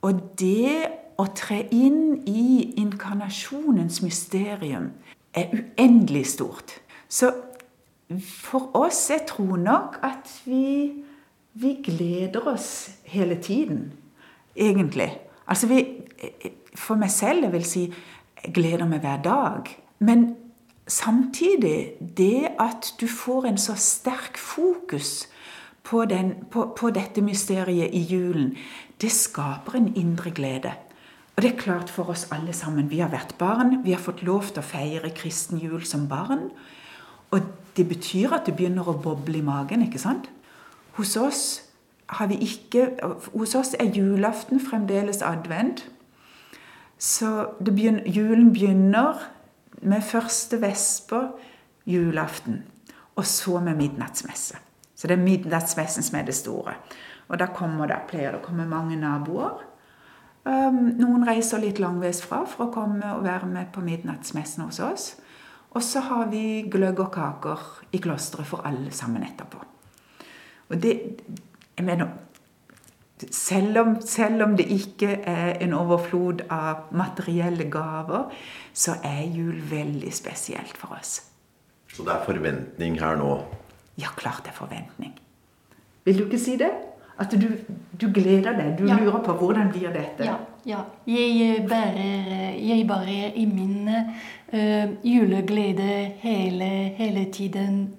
Og 0.00 0.20
det 0.38 0.86
å 1.18 1.26
tre 1.36 1.62
inn 1.72 2.22
i 2.28 2.72
inkarnasjonens 2.80 4.00
mysterium 4.04 4.90
er 5.36 5.52
uendelig 5.52 6.26
stort. 6.36 6.78
Så 7.08 7.32
for 8.22 8.70
oss 8.76 9.10
jeg 9.10 9.26
tror 9.28 9.56
nok 9.60 9.98
at 10.04 10.30
vi, 10.44 11.04
vi 11.56 11.76
gleder 11.84 12.48
oss 12.48 12.90
hele 13.04 13.38
tiden, 13.42 13.92
egentlig. 14.56 15.18
Altså 15.46 15.66
vi 15.66 15.86
For 16.76 16.94
meg 16.94 17.10
selv, 17.10 17.42
jeg 17.42 17.52
vil 17.52 17.64
si, 17.64 17.82
gleder 18.52 18.84
meg 18.84 19.00
hver 19.00 19.22
dag. 19.24 19.70
Men 19.98 20.34
samtidig, 20.86 21.96
det 22.18 22.48
at 22.60 22.90
du 23.00 23.06
får 23.08 23.46
en 23.48 23.58
så 23.58 23.72
sterk 23.80 24.36
fokus 24.36 25.28
på, 25.82 26.04
den, 26.04 26.34
på, 26.50 26.74
på 26.76 26.90
dette 26.90 27.22
mysteriet 27.24 27.94
i 27.96 28.02
julen, 28.04 28.56
det 29.00 29.12
skaper 29.12 29.78
en 29.78 29.88
indre 29.96 30.30
glede. 30.30 30.74
Og 31.36 31.42
det 31.42 31.52
er 31.54 31.58
klart 31.60 31.90
for 31.90 32.12
oss 32.12 32.28
alle 32.32 32.52
sammen. 32.52 32.90
Vi 32.90 33.00
har 33.00 33.08
vært 33.08 33.38
barn. 33.38 33.80
Vi 33.84 33.96
har 33.96 34.00
fått 34.00 34.22
lov 34.22 34.52
til 34.52 34.60
å 34.60 34.68
feire 34.68 35.14
kristen 35.16 35.60
jul 35.60 35.80
som 35.84 36.08
barn. 36.08 36.50
Og 37.32 37.40
det 37.76 37.88
betyr 37.88 38.36
at 38.36 38.46
det 38.46 38.56
begynner 38.56 38.88
å 38.88 39.00
boble 39.00 39.40
i 39.40 39.44
magen, 39.44 39.88
ikke 39.88 40.00
sant? 40.00 40.28
Hos 40.96 41.16
oss, 41.20 41.62
ikke, 42.30 42.86
hos 43.34 43.54
oss 43.54 43.74
er 43.76 43.90
julaften 43.92 44.60
fremdeles 44.60 45.22
advent. 45.22 45.84
Så 46.98 47.48
begynner, 47.60 48.06
julen 48.08 48.52
begynner 48.52 49.18
med 49.82 50.02
første 50.02 50.60
vesper 50.62 51.34
julaften. 51.86 52.62
Og 53.16 53.26
så 53.26 53.60
med 53.60 53.76
midnattsmesse. 53.76 54.56
Så 54.96 55.08
det 55.08 55.18
er 55.18 55.24
midnattsmessen 55.24 56.02
som 56.02 56.18
er 56.18 56.24
det 56.24 56.34
store. 56.34 56.78
Og 57.28 57.38
da 57.38 57.50
kommer 57.52 57.90
det, 57.90 58.00
pleier 58.08 58.32
det 58.32 58.40
å 58.40 58.46
komme 58.46 58.68
mange 58.68 58.96
naboer. 58.96 59.60
Um, 60.46 60.94
noen 60.96 61.26
reiser 61.26 61.60
litt 61.60 61.80
langveis 61.82 62.22
fra 62.22 62.44
for 62.46 62.68
å 62.68 62.72
komme 62.72 63.16
og 63.16 63.24
være 63.26 63.50
med 63.50 63.72
på 63.74 63.82
midnattsmessen 63.84 64.64
hos 64.64 64.80
oss. 64.80 65.08
Og 65.74 65.82
så 65.84 66.04
har 66.06 66.30
vi 66.32 66.64
gløgg 66.72 67.02
og 67.02 67.12
kaker 67.12 67.70
i 67.92 68.00
klosteret 68.00 68.48
for 68.48 68.64
alle 68.64 68.94
sammen 68.94 69.26
etterpå. 69.26 69.65
Og 70.68 70.82
det 70.82 71.00
Jeg 71.76 71.84
mener 71.84 72.06
selv 73.30 73.78
om, 73.78 74.00
selv 74.00 74.42
om, 74.42 74.56
det 74.56 74.66
ikke 74.72 75.08
er 75.24 75.58
en 75.64 75.72
overflod 75.72 76.42
av 76.50 76.88
materielle 76.92 77.64
gaver, 77.70 78.32
så 78.72 78.96
er 79.04 79.22
jul 79.32 79.56
veldig 79.70 80.12
spesielt 80.12 80.76
for 80.76 80.96
oss. 80.98 81.22
Så 81.92 82.04
det 82.04 82.12
er 82.12 82.24
forventning 82.24 82.98
her 83.00 83.16
nå? 83.16 83.30
Ja, 83.96 84.12
klart 84.16 84.44
det 84.44 84.52
er 84.52 84.58
forventning. 84.58 85.14
Vil 86.04 86.18
du 86.18 86.24
ikke 86.26 86.40
si 86.40 86.58
det? 86.60 86.70
At 87.18 87.32
du, 87.32 87.48
du 87.96 88.10
gleder 88.12 88.52
deg. 88.52 88.74
Du 88.78 88.84
ja. 88.84 88.98
lurer 89.00 89.22
på 89.24 89.32
hvordan 89.40 89.70
blir 89.72 89.88
dette? 89.94 90.26
Ja. 90.28 90.36
ja. 90.68 90.82
Jeg, 91.08 91.64
bærer, 91.68 92.58
jeg 92.60 92.84
bærer 92.88 93.32
i 93.34 93.46
min 93.48 93.88
uh, 93.88 94.92
juleglede 95.00 96.12
hele, 96.20 96.68
hele 97.00 97.24
tiden. 97.32 97.94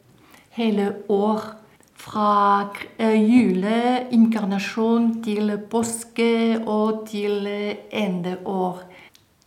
Hele 0.54 0.94
år. 1.10 1.57
Fra 1.98 2.70
uh, 2.70 3.18
juleinkarnasjon 3.18 5.10
til 5.26 5.56
påske 5.72 6.60
og 6.66 7.04
til 7.10 7.48
uh, 7.50 7.74
endeår. 7.92 8.84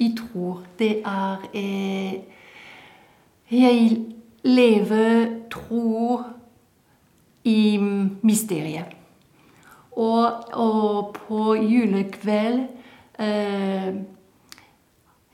Jeg 0.00 0.16
tror 0.18 0.62
det 0.78 0.92
er 1.06 1.46
uh, 1.54 2.14
Jeg 3.50 4.06
lever, 4.44 5.26
tror 5.50 6.26
i 7.44 7.78
mysteriet. 8.22 8.96
Og, 9.92 10.54
og 10.54 11.16
på 11.16 11.54
julekveld 11.58 12.60
eh, 13.20 13.92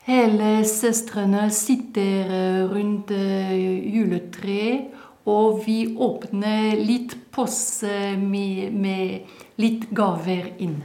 Hele 0.07 0.51
søstrene 0.71 1.49
sitter 1.51 2.31
rundt 2.71 3.11
eh, 3.11 3.57
juletreet, 3.97 4.93
og 5.27 5.63
vi 5.67 5.81
åpner 5.99 6.77
litt 6.79 7.17
pose 7.35 8.15
med, 8.21 8.71
med 8.73 9.59
litt 9.59 9.89
gaver 9.91 10.53
inn. 10.63 10.79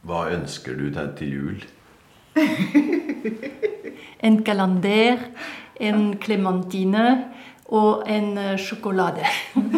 Hva 0.00 0.30
ønsker 0.32 0.78
du 0.80 0.88
deg 0.94 1.12
til 1.18 1.34
jul? 1.34 1.60
en 4.26 4.40
kalender, 4.46 5.26
en 5.76 6.14
klementine 6.22 7.04
og 7.68 8.08
en 8.08 8.32
eh, 8.40 8.56
sjokolade. 8.60 9.28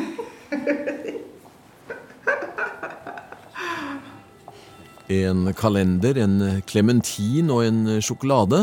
En 5.13 5.51
kalender, 5.53 6.17
en 6.23 6.63
klementin 6.65 7.51
og 7.53 7.67
en 7.67 7.99
sjokolade. 8.01 8.63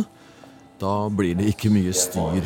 Da 0.79 1.09
blir 1.12 1.36
det 1.36 1.50
ikke 1.51 1.67
mye 1.75 1.91
styr 1.91 2.45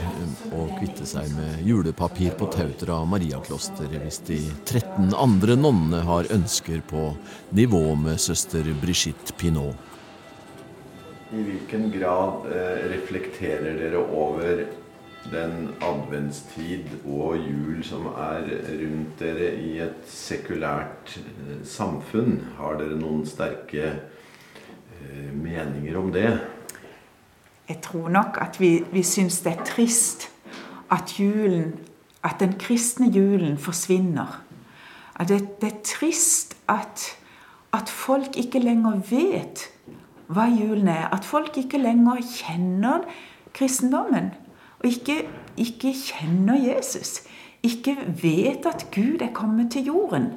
å 0.58 0.64
kvitte 0.80 1.06
seg 1.06 1.28
med 1.36 1.60
julepapir 1.68 2.32
på 2.40 2.48
Tautra 2.50 2.96
Mariakloster 3.06 3.92
hvis 3.94 4.24
de 4.26 4.40
13 4.66 5.12
andre 5.14 5.54
nonnene 5.54 6.00
har 6.08 6.26
ønsker 6.34 6.82
på 6.90 7.12
nivå 7.54 7.82
med 8.02 8.18
søster 8.24 8.66
Brigitte 8.82 9.36
Pinot. 9.38 9.78
I 11.30 11.44
hvilken 11.46 11.92
grad 11.94 12.48
eh, 12.50 12.82
reflekterer 12.96 13.78
dere 13.78 14.02
over 14.02 14.64
den 15.30 15.70
adventstid 15.86 16.90
og 17.06 17.38
jul 17.38 17.86
som 17.86 18.10
er 18.18 18.50
rundt 18.82 19.22
dere 19.22 19.52
i 19.62 19.78
et 19.86 20.10
sekulært 20.10 21.20
eh, 21.22 21.62
samfunn. 21.70 22.40
Har 22.58 22.82
dere 22.82 22.98
noen 22.98 23.28
sterke 23.30 23.94
eh, 23.94 25.32
meninger 25.38 26.02
om 26.02 26.10
det? 26.18 26.32
Jeg 27.70 27.82
tror 27.82 28.10
nok 28.10 28.38
at 28.42 28.60
vi, 28.60 28.84
vi 28.92 29.04
syns 29.04 29.40
det 29.42 29.54
er 29.54 29.64
trist 29.64 30.30
at 30.92 31.20
julen 31.20 31.74
At 32.24 32.40
den 32.40 32.54
kristne 32.60 33.10
julen 33.12 33.58
forsvinner. 33.58 34.44
At 35.20 35.28
det, 35.28 35.62
det 35.62 35.74
er 35.74 35.82
trist 35.84 36.56
at, 36.70 37.18
at 37.74 37.90
folk 37.90 38.38
ikke 38.38 38.60
lenger 38.60 39.02
vet 39.10 39.66
hva 40.28 40.46
julen 40.48 40.88
er. 40.88 41.10
At 41.12 41.26
folk 41.26 41.58
ikke 41.58 41.78
lenger 41.78 42.22
kjenner 42.24 43.04
kristendommen 43.54 44.32
og 44.80 44.90
ikke, 44.90 45.28
ikke 45.58 45.94
kjenner 45.94 46.56
Jesus. 46.56 47.24
ikke 47.64 47.98
vet 48.24 48.66
at 48.66 48.88
Gud 48.96 49.22
er 49.22 49.34
kommet 49.34 49.72
til 49.72 49.86
jorden. 49.86 50.34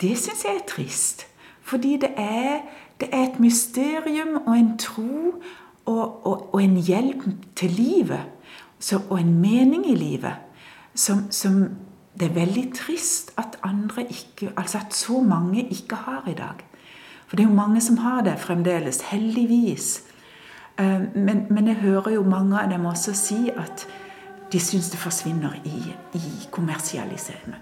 Det 0.00 0.18
syns 0.18 0.44
jeg 0.44 0.54
er 0.54 0.66
trist. 0.68 1.26
Fordi 1.62 1.96
det 1.96 2.10
er, 2.16 2.60
det 3.00 3.08
er, 3.12 3.22
et 3.22 3.40
mysterium 3.40 4.36
og 4.46 4.58
en 4.58 4.78
tro 4.78 5.42
og, 5.86 6.26
og, 6.26 6.54
og 6.54 6.62
en 6.62 6.76
hjelp 6.76 7.22
til 7.56 7.70
livet. 7.70 8.32
Så, 8.78 9.00
og 9.10 9.20
en 9.20 9.34
mening 9.40 9.86
i 9.90 9.94
livet 9.94 10.34
som, 10.94 11.26
som, 11.30 11.62
det 12.18 12.28
er 12.28 12.34
veldig 12.34 12.64
trist 12.76 13.32
at 13.40 13.58
andre 13.62 14.04
ikke, 14.08 14.52
altså 14.56 14.78
at 14.78 14.94
så 14.94 15.20
mange 15.20 15.68
ikke 15.68 15.96
har 15.96 16.28
i 16.28 16.34
dag. 16.34 16.64
For 17.26 17.36
det 17.36 17.44
er 17.44 17.48
jo 17.48 17.54
mange 17.54 17.80
som 17.80 17.96
har 17.96 18.20
det 18.22 18.38
fremdeles, 18.38 19.00
heldigvis. 19.00 20.02
Eh, 20.78 21.00
men, 21.14 21.46
men 21.50 21.68
jeg 21.68 21.76
hører 21.76 22.10
jo 22.14 22.22
mange 22.22 22.60
av 22.60 22.70
dem 22.70 22.84
også 22.86 23.14
si 23.14 23.50
at 23.56 23.86
de 24.52 24.60
syns 24.60 24.90
det 24.90 24.98
forsvinner 24.98 25.58
i, 25.64 25.94
i 26.14 26.48
kommersialisering. 26.50 27.56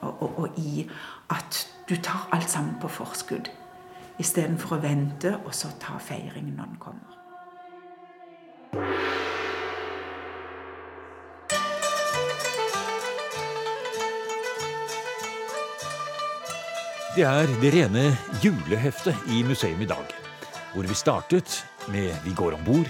Og, 0.00 0.22
og, 0.22 0.38
og, 0.38 0.58
i 0.58 0.88
at 1.30 1.66
du 1.88 1.96
tar 1.96 2.28
alt 2.32 2.50
sammen 2.50 2.74
på 2.80 2.88
forskudd. 2.88 3.50
Istedenfor 4.18 4.76
å 4.76 4.82
vente 4.82 5.36
og 5.44 5.54
så 5.54 5.68
ta 5.80 5.98
feiringen 6.00 6.56
når 6.56 6.72
den 6.72 6.80
kommer. 6.80 7.19
Det 17.16 17.24
er 17.26 17.48
det 17.58 17.72
rene 17.74 18.04
juleheftet 18.38 19.16
i 19.34 19.42
museum 19.42 19.80
i 19.82 19.88
dag, 19.90 20.12
hvor 20.74 20.86
vi 20.86 20.94
startet 20.94 21.64
med 21.90 22.14
Vi 22.22 22.30
går 22.38 22.54
om 22.54 22.64
bord, 22.64 22.86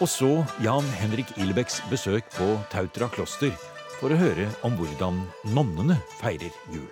og 0.00 0.08
så 0.08 0.46
Jan 0.64 0.88
Henrik 0.96 1.36
Ilbecks 1.36 1.82
besøk 1.90 2.24
på 2.32 2.58
Tautra 2.72 3.08
kloster 3.12 3.52
for 3.98 4.08
å 4.08 4.16
høre 4.16 4.48
om 4.64 4.72
hvordan 4.80 5.20
nonnene 5.52 5.98
feirer 6.22 6.50
jul. 6.72 6.88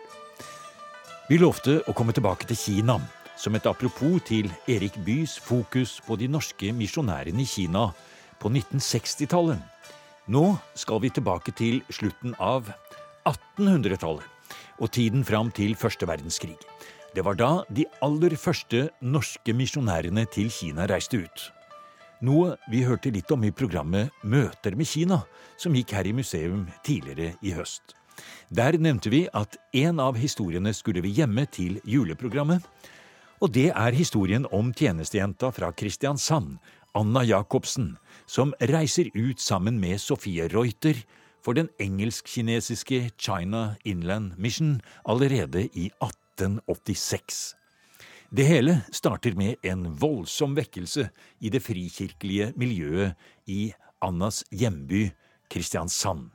Vi 1.29 1.41
lovte 1.41 1.81
å 1.89 1.93
komme 1.97 2.13
tilbake 2.13 2.45
til 2.45 2.57
Kina, 2.57 3.01
som 3.37 3.55
et 3.57 3.67
apropos 3.67 4.21
til 4.29 4.53
Erik 4.69 5.01
Bys 5.07 5.39
fokus 5.41 6.01
på 6.05 6.17
de 6.21 6.29
norske 6.29 6.73
misjonærene 6.77 7.41
i 7.41 7.49
Kina 7.49 7.89
på 8.41 8.51
1960-tallet. 8.53 9.61
Nå 10.29 10.45
skal 10.77 11.01
vi 11.03 11.11
tilbake 11.15 11.55
til 11.57 11.81
slutten 11.91 12.35
av 12.39 12.69
1800-tallet 13.29 14.25
og 14.79 14.91
tiden 14.95 15.25
fram 15.27 15.51
til 15.55 15.75
første 15.79 16.07
verdenskrig. 16.09 16.57
Det 17.15 17.25
var 17.25 17.39
da 17.39 17.51
de 17.73 17.87
aller 18.05 18.37
første 18.37 18.89
norske 19.01 19.55
misjonærene 19.57 20.27
til 20.31 20.51
Kina 20.53 20.87
reiste 20.91 21.23
ut. 21.25 21.47
Noe 22.23 22.57
vi 22.71 22.83
hørte 22.83 23.13
litt 23.15 23.31
om 23.31 23.45
i 23.47 23.55
programmet 23.55 24.11
Møter 24.27 24.75
med 24.77 24.91
Kina, 24.91 25.23
som 25.57 25.75
gikk 25.75 25.95
her 25.95 26.07
i 26.07 26.15
museum 26.15 26.67
tidligere 26.87 27.37
i 27.43 27.55
høst. 27.55 27.95
Der 28.51 28.79
nevnte 28.79 29.13
vi 29.13 29.27
at 29.33 29.57
en 29.77 30.01
av 30.03 30.19
historiene 30.19 30.73
skulle 30.75 31.03
vi 31.05 31.15
gjemme 31.21 31.47
til 31.47 31.79
juleprogrammet. 31.87 32.65
Og 33.39 33.53
det 33.55 33.69
er 33.71 33.95
historien 33.95 34.49
om 34.51 34.73
tjenestejenta 34.75 35.53
fra 35.55 35.71
Kristiansand, 35.71 36.57
Anna 36.95 37.25
Jacobsen, 37.25 37.97
som 38.27 38.55
reiser 38.61 39.11
ut 39.15 39.41
sammen 39.41 39.81
med 39.81 40.01
Sofie 40.01 40.49
Reuter 40.49 41.03
for 41.45 41.57
den 41.59 41.69
engelsk-kinesiske 41.81 43.11
China 43.19 43.77
Inland 43.85 44.39
Mission 44.39 44.81
allerede 45.05 45.67
i 45.73 45.91
1886. 46.01 47.55
Det 48.31 48.45
hele 48.45 48.81
starter 48.93 49.37
med 49.37 49.57
en 49.65 49.87
voldsom 50.01 50.57
vekkelse 50.57 51.09
i 51.41 51.49
det 51.49 51.63
frikirkelige 51.65 52.53
miljøet 52.57 53.17
i 53.47 53.73
Annas 54.05 54.43
hjemby 54.53 55.09
Kristiansand. 55.49 56.29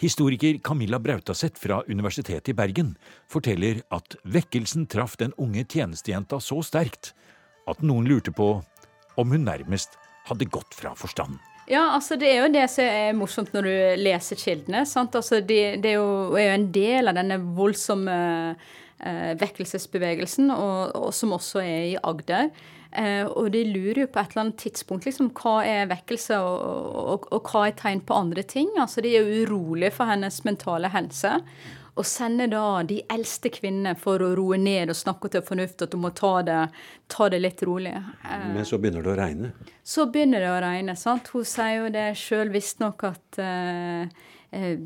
Historiker 0.00 0.58
Camilla 0.58 0.98
Brautaseth 0.98 1.60
fra 1.60 1.82
Universitetet 1.86 2.48
i 2.48 2.56
Bergen 2.56 2.94
forteller 3.28 3.82
at 3.92 4.16
vekkelsen 4.24 4.86
traff 4.88 5.18
den 5.20 5.34
unge 5.36 5.66
tjenestejenta 5.68 6.40
så 6.40 6.62
sterkt 6.64 7.12
at 7.68 7.82
noen 7.84 8.08
lurte 8.08 8.32
på 8.34 8.56
om 9.20 9.36
hun 9.36 9.46
nærmest 9.46 9.96
hadde 10.30 10.48
gått 10.50 10.76
fra 10.76 10.94
forstanden. 10.98 11.40
Ja, 11.70 11.92
altså 11.94 12.16
det 12.18 12.26
er 12.32 12.40
jo 12.40 12.50
det 12.50 12.66
som 12.72 12.82
er 12.82 13.14
morsomt 13.14 13.52
når 13.54 13.66
du 13.68 13.74
leser 14.02 14.38
kildene. 14.40 14.82
Altså 14.82 15.38
det, 15.38 15.62
det 15.84 15.92
er, 15.92 16.00
jo, 16.00 16.34
er, 16.34 16.48
jo, 16.48 16.56
en 16.56 16.68
del 16.74 17.10
av 17.12 17.18
denne 17.20 17.38
voldsomme 17.54 18.16
eh, 18.50 19.32
vekkelsesbevegelsen, 19.38 20.50
og, 20.50 20.96
og, 20.98 21.12
som 21.14 21.36
også 21.36 21.62
er 21.62 21.84
i 21.92 21.96
Agder. 22.02 22.50
Eh, 22.90 23.22
og 23.22 23.52
de 23.54 23.62
lurer 23.68 24.02
jo 24.02 24.10
på 24.10 24.18
et 24.18 24.32
eller 24.32 24.48
annet 24.48 24.58
tidspunkt 24.64 25.06
liksom, 25.06 25.30
hva 25.38 25.60
er 25.62 25.90
vekkelse, 25.92 26.40
og, 26.42 26.64
og, 27.14 27.28
og 27.38 27.52
hva 27.52 27.68
er 27.68 27.78
tegn 27.78 28.02
på 28.02 28.18
andre 28.18 28.42
ting. 28.42 28.72
Altså 28.74 29.04
De 29.06 29.14
er 29.14 29.30
urolige 29.44 29.94
for 29.94 30.10
hennes 30.10 30.42
mentale 30.48 30.90
helse. 30.90 31.36
Og 31.98 32.06
sender 32.06 32.46
da 32.52 32.82
de 32.86 33.00
eldste 33.10 33.50
kvinnene 33.50 33.96
for 33.98 34.22
å 34.22 34.30
roe 34.38 34.56
ned 34.60 34.92
og 34.92 34.96
snakke 34.96 35.28
til 35.32 35.42
fornuft, 35.42 35.82
at 35.82 35.90
du 35.90 35.96
må 36.00 36.12
ta 36.14 36.36
det, 36.46 36.58
ta 37.10 37.28
det 37.28 37.40
litt 37.42 37.62
rolig. 37.66 37.94
Eh, 37.96 38.46
Men 38.54 38.64
så 38.64 38.78
begynner 38.78 39.02
det 39.02 39.10
å 39.12 39.18
regne? 39.18 39.52
Så 39.82 40.06
begynner 40.12 40.40
det 40.40 40.52
å 40.54 40.60
regne. 40.62 40.96
sant? 40.96 41.28
Hun 41.34 41.44
sier 41.44 41.80
jo 41.84 41.90
det 41.90 42.08
sjøl 42.16 42.52
visstnok 42.54 43.04
at 43.10 43.38
eh, 43.42 44.06
eh, 44.52 44.78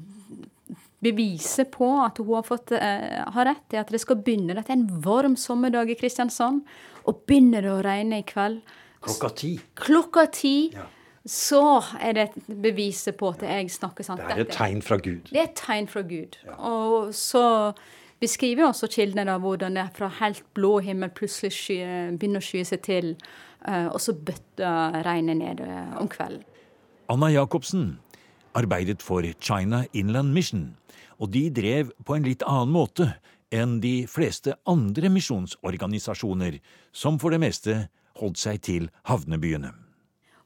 beviset 1.05 1.71
på 1.75 1.91
at 2.01 2.19
hun 2.23 2.33
har, 2.35 2.43
fått, 2.49 2.73
eh, 2.73 3.21
har 3.37 3.45
rett, 3.51 3.67
er 3.75 3.83
at 3.85 3.93
det 3.93 4.01
skal 4.01 4.17
begynne. 4.25 4.55
Dette 4.57 4.73
er 4.73 4.79
en 4.81 4.89
varm 5.05 5.37
sommerdag 5.37 5.91
i 5.93 5.99
Kristiansand, 6.01 6.63
og 7.05 7.25
begynner 7.29 7.61
det 7.67 7.73
å 7.75 7.83
regne 7.85 8.23
i 8.23 8.27
kveld. 8.27 8.63
Klokka 9.05 9.29
ti. 9.37 9.51
Klokka 9.77 10.27
ti. 10.33 10.55
Ja. 10.73 10.87
Så 11.27 11.81
er 12.01 12.17
det 12.17 12.25
et 12.29 12.49
beviset 12.63 13.17
på 13.17 13.31
at 13.33 13.43
jeg 13.47 13.71
snakker 13.73 14.05
sant. 14.05 14.21
Det 14.21 14.37
er 14.37 14.45
et 14.45 14.53
tegn 14.53 14.83
fra 14.85 14.99
Gud. 15.01 15.31
Det 15.31 15.41
er 15.41 15.49
et 15.49 15.57
tegn 15.57 15.89
fra 15.89 16.03
Gud. 16.05 16.37
Ja. 16.45 16.57
Og 16.69 17.15
så 17.17 17.73
beskriver 18.21 18.69
også 18.69 18.91
kildene 18.93 19.25
da 19.29 19.39
hvordan 19.41 19.79
det 19.81 19.89
fra 19.97 20.11
helt 20.21 20.45
blå 20.57 20.79
himmel 20.85 21.13
plutselig 21.17 21.55
sky, 21.57 21.79
begynner 22.19 22.45
å 22.45 22.45
skye 22.45 22.69
seg 22.69 22.85
til, 22.85 23.15
eh, 23.69 23.89
og 23.89 24.01
så 24.05 24.13
bøtter 24.13 25.01
regnet 25.05 25.41
ned 25.41 25.65
eh, 25.65 25.97
om 26.01 26.09
kvelden. 26.13 26.45
Anna 27.13 27.29
Jacobsen 27.33 27.99
arbeidet 28.55 29.03
for 29.03 29.25
China 29.41 29.83
Inland 29.93 30.33
Mission 30.33 30.75
og 31.19 31.31
de 31.35 31.49
drev 31.55 31.93
på 32.07 32.17
en 32.17 32.27
litt 32.27 32.45
annen 32.47 32.73
måte 32.75 33.09
enn 33.55 33.79
de 33.83 34.05
fleste 34.11 34.57
andre 34.67 35.11
misjonsorganisasjoner, 35.15 36.59
som 36.93 37.21
for 37.23 37.35
det 37.35 37.43
meste 37.45 37.77
holdt 38.19 38.41
seg 38.41 38.63
til 38.67 38.91
havnebyene. 39.09 39.84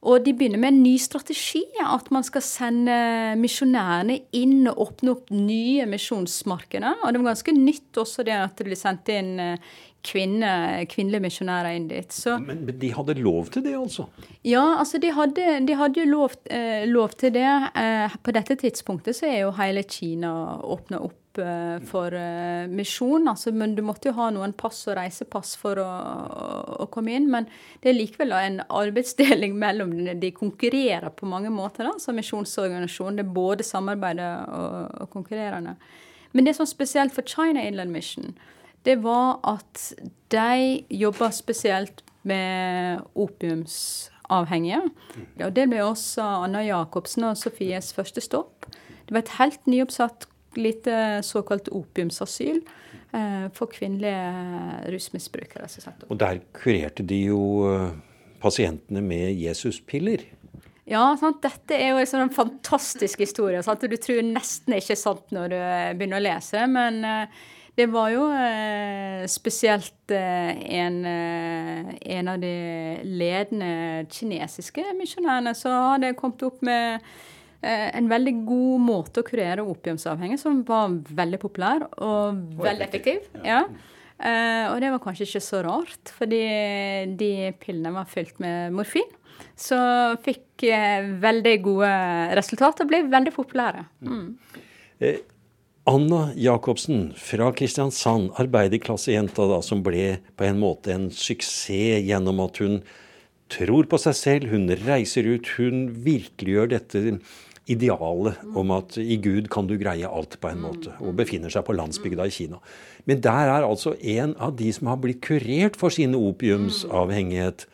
Og 0.07 0.23
de 0.23 0.31
begynner 0.31 0.61
med 0.61 0.71
en 0.71 0.83
ny 0.83 0.93
strategi, 1.01 1.65
at 1.83 2.07
man 2.15 2.23
skal 2.23 2.43
sende 2.45 2.95
misjonærene 3.39 4.15
inn 4.39 4.69
og 4.71 4.85
åpne 4.85 5.11
opp 5.11 5.33
nye 5.35 5.87
misjonsmarkeder. 5.91 7.03
Og 7.03 7.11
det 7.11 7.19
var 7.19 7.33
ganske 7.33 7.55
nytt 7.57 7.99
også 7.99 8.23
det 8.27 8.37
at 8.37 8.55
det 8.55 8.69
ble 8.69 8.77
sendt 8.79 9.11
inn 9.11 9.33
eh, 9.43 9.73
kvinne, 10.07 10.51
kvinnelige 10.87 11.25
misjonærer 11.25 11.75
inn 11.75 11.89
dit. 11.91 12.15
Så, 12.15 12.37
men, 12.39 12.63
men, 12.67 12.77
de 12.79 12.93
hadde 12.95 13.17
lov 13.19 13.51
til 13.53 13.65
det, 13.65 13.75
altså? 13.75 14.07
Ja, 14.47 14.63
altså 14.79 15.01
de 15.03 15.11
hadde, 15.15 15.47
de 15.67 15.77
hadde 15.81 15.99
jo 15.99 16.07
lov, 16.07 16.37
eh, 16.47 16.87
lov, 16.87 17.17
til 17.19 17.35
det. 17.35 17.49
Eh, 17.83 18.19
på 18.23 18.35
dette 18.35 18.55
tidspunktet 18.63 19.19
så 19.19 19.27
er 19.27 19.41
jo 19.43 19.55
hele 19.59 19.83
Kina 19.83 20.31
åpna 20.63 21.03
opp 21.09 21.17
for 21.89 22.13
uh, 22.15 22.67
misjon. 22.71 23.27
Altså, 23.29 23.53
men 23.55 23.75
du 23.77 23.81
måtte 23.85 24.09
jo 24.09 24.15
ha 24.17 24.29
noen 24.33 24.53
pass 24.57 24.81
og 24.89 24.97
reisepass 24.99 25.55
for 25.59 25.79
å, 25.81 25.87
å, 26.83 26.87
komme 26.93 27.15
inn. 27.17 27.29
Men 27.31 27.47
det 27.83 27.91
er 27.91 27.97
likevel 27.97 28.35
en 28.37 28.61
arbeidsdeling 28.65 29.57
mellom. 29.63 29.95
De 30.21 30.33
konkurrerer 30.35 31.09
på 31.15 31.29
mange 31.29 31.51
måter 31.53 31.89
da, 31.89 31.95
som 32.01 32.17
misjonsorganisasjon. 32.19 33.19
Det 33.19 33.25
er 33.25 33.33
både 33.39 33.67
samarbeidet 33.67 34.29
og, 34.47 34.77
og, 35.03 35.09
konkurrerende. 35.15 35.77
Men 36.31 36.45
det 36.45 36.55
som 36.57 36.67
er 36.67 36.73
spesielt 36.73 37.15
for 37.15 37.25
China 37.25 37.63
Inland 37.65 37.91
Mission, 37.95 38.35
det 38.85 38.99
var 39.03 39.39
at 39.47 39.89
de 40.31 40.83
jobba 40.93 41.31
spesielt 41.35 42.03
med 42.27 43.01
opiumsavhengige. 43.15 44.81
Og 45.43 45.55
det 45.55 45.65
ble 45.71 45.81
også 45.83 46.25
Anna 46.45 46.61
Jacobsen 46.63 47.27
og 47.31 47.37
Sofies 47.39 47.93
første 47.95 48.23
stopp. 48.23 48.69
Det 49.09 49.15
var 49.15 49.23
et 49.23 49.37
helt 49.39 49.65
nyoppsatt 49.65 50.28
lite 50.57 51.21
såkalt 51.25 51.69
opiumsasyl 51.71 52.61
eh, 53.13 53.45
for 53.53 53.71
kvinnelige 53.73 54.91
rusmisbrukere. 54.93 55.69
Og 56.09 56.19
der 56.19 56.41
kurerte 56.55 57.03
de 57.03 57.23
jo 57.29 57.41
eh, 57.69 57.91
pasientene 58.41 59.03
med 59.05 59.33
Jesuspiller. 59.37 60.25
Ja, 60.89 61.13
sant? 61.21 61.43
dette 61.43 61.77
er 61.77 61.93
jo 61.93 62.01
en 62.01 62.09
sånn 62.09 62.33
fantastisk 62.33 63.21
historie. 63.21 63.61
Sant? 63.63 63.85
Du 63.85 63.97
tror 64.01 64.23
nesten 64.25 64.73
ikke 64.79 64.95
er 64.97 65.03
sant 65.03 65.33
når 65.35 65.53
du 65.53 65.59
eh, 65.59 65.93
begynner 65.93 66.21
å 66.21 66.27
lese. 66.31 66.65
Men 66.71 67.03
det 67.77 67.85
var 67.93 68.09
jo 68.11 68.25
spesielt 69.31 70.11
en, 70.11 70.97
en 71.05 72.27
av 72.27 72.41
de 72.41 72.55
ledende 73.07 73.69
kinesiske 74.11 74.83
misjonærene 74.97 75.53
som 75.55 75.93
hadde 75.93 76.09
kommet 76.19 76.43
opp 76.49 76.65
med 76.65 76.99
Eh, 76.99 77.07
en 77.61 78.05
veldig 78.07 78.33
god 78.47 78.83
måte 78.85 79.19
å 79.19 79.27
kurere 79.27 79.65
opiumsavhengige 79.67 80.39
som 80.39 80.61
var 80.67 80.93
veldig 81.11 81.39
populær 81.41 81.83
og, 81.99 82.37
veldig 82.55 82.85
effektiv. 82.85 83.25
Ja. 83.43 83.65
Uh, 84.19 84.73
og 84.73 84.81
det 84.83 84.89
var 84.91 84.99
kanskje 84.99 85.23
ikke 85.29 85.43
så 85.43 85.61
rart, 85.63 86.11
fordi 86.11 86.43
de 87.19 87.31
pillene 87.61 87.93
var 87.95 88.07
fylt 88.11 88.41
med 88.43 88.75
morfin. 88.75 89.07
Så 89.55 89.79
fikk 90.25 90.65
uh, 90.67 91.07
veldig 91.23 91.53
gode 91.63 91.91
resultater 92.35 92.83
og 92.83 92.91
ble 92.91 93.05
veldig 93.07 93.33
populære. 93.35 93.85
Mm. 94.03 94.25
Uh, 94.99 95.19
Anna 95.89 96.25
Jacobsen 96.35 97.13
fra 97.17 97.47
Kristiansand, 97.55 98.33
arbeiderklassejenta 98.43 99.47
da, 99.53 99.61
som 99.63 99.85
ble 99.87 100.17
på 100.35 100.49
en 100.49 100.59
måte 100.59 100.91
en 100.93 101.07
suksess 101.15 102.03
gjennom 102.03 102.43
at 102.43 102.59
hun 102.59 102.81
tror 103.49 103.87
på 103.89 103.97
seg 104.03 104.17
selv, 104.17 104.51
hun 104.51 104.67
reiser 104.83 105.25
ut, 105.31 105.47
hun 105.57 105.87
virkeliggjør 106.03 106.75
dette 106.75 107.01
idealet 107.69 108.39
om 108.57 108.71
at 108.73 108.97
i 108.97 109.17
Gud 109.21 109.49
kan 109.53 109.67
du 109.69 109.75
greie 109.79 110.07
alt 110.07 110.39
på 110.41 110.49
en 110.49 110.61
måte, 110.63 110.95
og 110.99 111.17
befinner 111.19 111.53
seg 111.53 111.65
på 111.67 111.75
landsbygda 111.77 112.25
i 112.27 112.33
Kina. 112.33 112.61
Men 113.09 113.21
der 113.25 113.53
er 113.55 113.67
altså 113.67 113.95
en 113.99 114.35
av 114.41 114.55
de 114.59 114.71
som 114.75 114.89
har 114.91 114.99
blitt 115.01 115.21
kurert 115.25 115.77
for 115.79 115.93
sin 115.93 116.17
opiumsavhengighet. 116.17 117.67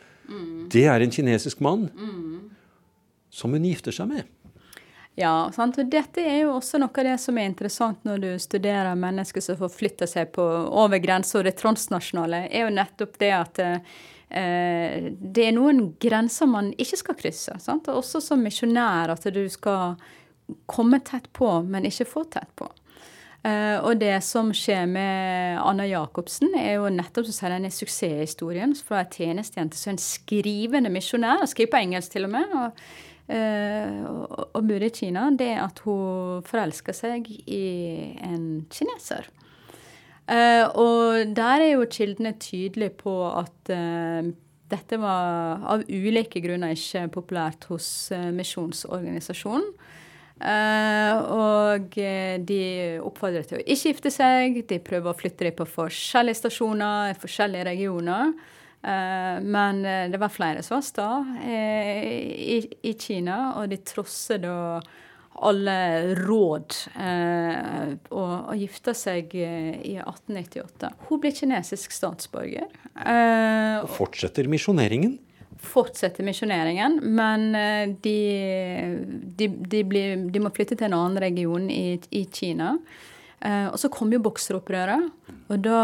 Det 0.72 0.88
er 0.90 1.04
en 1.04 1.14
kinesisk 1.14 1.62
mann 1.64 1.90
som 3.36 3.54
hun 3.56 3.68
gifter 3.68 3.96
seg 3.96 4.10
med. 4.12 4.32
Ja, 5.16 5.48
sant? 5.56 5.78
og 5.80 5.88
dette 5.92 6.20
er 6.20 6.42
jo 6.42 6.58
også 6.58 6.80
noe 6.82 6.92
av 6.92 7.08
det 7.08 7.16
som 7.24 7.38
er 7.40 7.48
interessant 7.48 8.02
når 8.04 8.24
du 8.24 8.32
studerer 8.42 8.98
mennesker 9.00 9.44
som 9.44 9.56
forflytter 9.60 10.10
seg 10.12 10.34
på, 10.36 10.44
over 10.44 11.00
grenser, 11.00 11.40
og 11.40 11.48
det 11.48 11.56
transnasjonale, 11.62 12.50
er 12.52 12.66
jo 12.66 12.74
nettopp 12.76 13.16
det 13.22 13.32
at 13.32 13.62
eh, 13.64 13.96
det 14.30 15.44
er 15.46 15.54
noen 15.54 15.92
grenser 16.02 16.50
man 16.50 16.72
ikke 16.82 16.98
skal 17.00 17.18
krysse. 17.20 17.54
Sant? 17.62 17.88
Også 17.94 18.20
som 18.24 18.42
misjonær 18.42 19.14
at 19.14 19.28
du 19.32 19.44
skal 19.54 19.94
komme 20.66 21.00
tett 21.06 21.30
på, 21.34 21.50
men 21.64 21.86
ikke 21.88 22.08
få 22.10 22.26
tett 22.34 22.52
på. 22.58 22.68
Uh, 23.46 23.78
og 23.86 24.00
det 24.02 24.16
som 24.26 24.48
skjer 24.58 24.88
med 24.90 25.60
Anna 25.62 25.86
Jacobsen, 25.86 26.56
er 26.58 26.80
jo 26.80 26.90
nettopp 26.90 27.28
som 27.28 27.36
så 27.36 27.52
denne 27.54 27.70
suksesshistorien 27.70 28.74
fra 28.88 29.04
ei 29.04 29.10
tjenestejente 29.14 29.78
som 29.78 29.94
en 29.94 30.02
skrivende 30.02 30.90
misjonær, 30.90 31.46
skriver 31.52 31.76
på 31.76 31.82
engelsk 31.84 32.16
til 32.16 32.26
og 32.26 32.32
med, 32.34 32.56
og, 32.58 32.80
uh, 33.30 34.00
og, 34.10 34.48
og 34.50 34.66
bor 34.66 34.88
i 34.88 34.90
Kina, 34.90 35.28
det 35.38 35.52
er 35.54 35.62
at 35.62 35.84
hun 35.86 36.42
forelsker 36.48 36.98
seg 36.98 37.30
i 37.30 37.66
en 38.26 38.48
kineser. 38.74 39.30
Uh, 40.26 40.66
og 40.82 41.36
der 41.38 41.62
er 41.62 41.72
jo 41.76 41.86
kildene 41.92 42.34
tydelige 42.42 42.96
på 43.04 43.14
at 43.30 43.70
dette 44.72 44.98
var 44.98 45.62
av 45.70 45.84
ulike 45.86 46.42
grunner 46.42 46.74
ikke 46.74 47.06
populært 47.14 47.68
hos 47.70 47.88
Misjonsorganisasjonen. 48.34 49.70
Uh, 50.36 51.16
og 51.32 51.94
eh, 51.96 52.36
de 52.44 53.00
oppfordrer 53.00 53.46
til 53.48 53.62
å 53.62 53.64
ikke 53.64 53.94
gifte 53.94 54.12
seg. 54.12 54.60
De 54.68 54.82
prøver 54.84 55.08
å 55.08 55.16
flytte 55.16 55.48
dem 55.48 55.56
på 55.56 55.68
forskjellige 55.78 56.42
stasjoner 56.42 57.14
i 57.14 57.18
forskjellige 57.22 57.68
regioner. 57.70 58.34
Uh, 58.86 59.40
men 59.42 59.80
det 60.12 60.20
var 60.22 60.34
flere 60.34 60.62
som 60.62 60.78
var 60.78 60.86
sta 60.86 61.08
uh, 61.24 62.04
i, 62.36 62.60
i, 62.84 62.94
Kina, 63.00 63.56
og 63.62 63.72
de 63.72 63.80
trosser 63.88 64.44
da 64.44 64.58
alle 65.36 65.78
råd 66.22 66.78
og, 66.96 68.34
og 68.50 68.54
gifta 68.56 68.94
seg 68.96 69.34
i 69.36 69.98
1898. 70.00 70.92
Hun 71.10 71.22
blir 71.24 71.36
kinesisk 71.36 71.92
statsborger. 71.92 72.70
og 73.82 73.92
fortsetter 73.98 74.48
misjoneringen? 74.52 75.18
Fortsetter 75.66 76.26
misjoneringen, 76.26 77.00
men 77.16 77.46
eh, 77.56 77.94
de, 78.04 78.16
de, 79.40 79.48
de, 79.48 79.84
blir, 79.88 80.26
de, 80.32 80.42
må 80.44 80.52
flytte 80.54 80.78
til 80.78 80.90
en 80.90 80.98
annen 80.98 81.22
region 81.24 81.70
i, 81.72 81.96
i 82.12 82.26
Kina. 82.32 82.74
Eh, 83.40 83.68
og 83.70 83.78
så 83.80 83.90
kom 83.94 84.12
jo 84.14 84.22
bokseropprøret, 84.26 85.08
og 85.48 85.64
da 85.64 85.80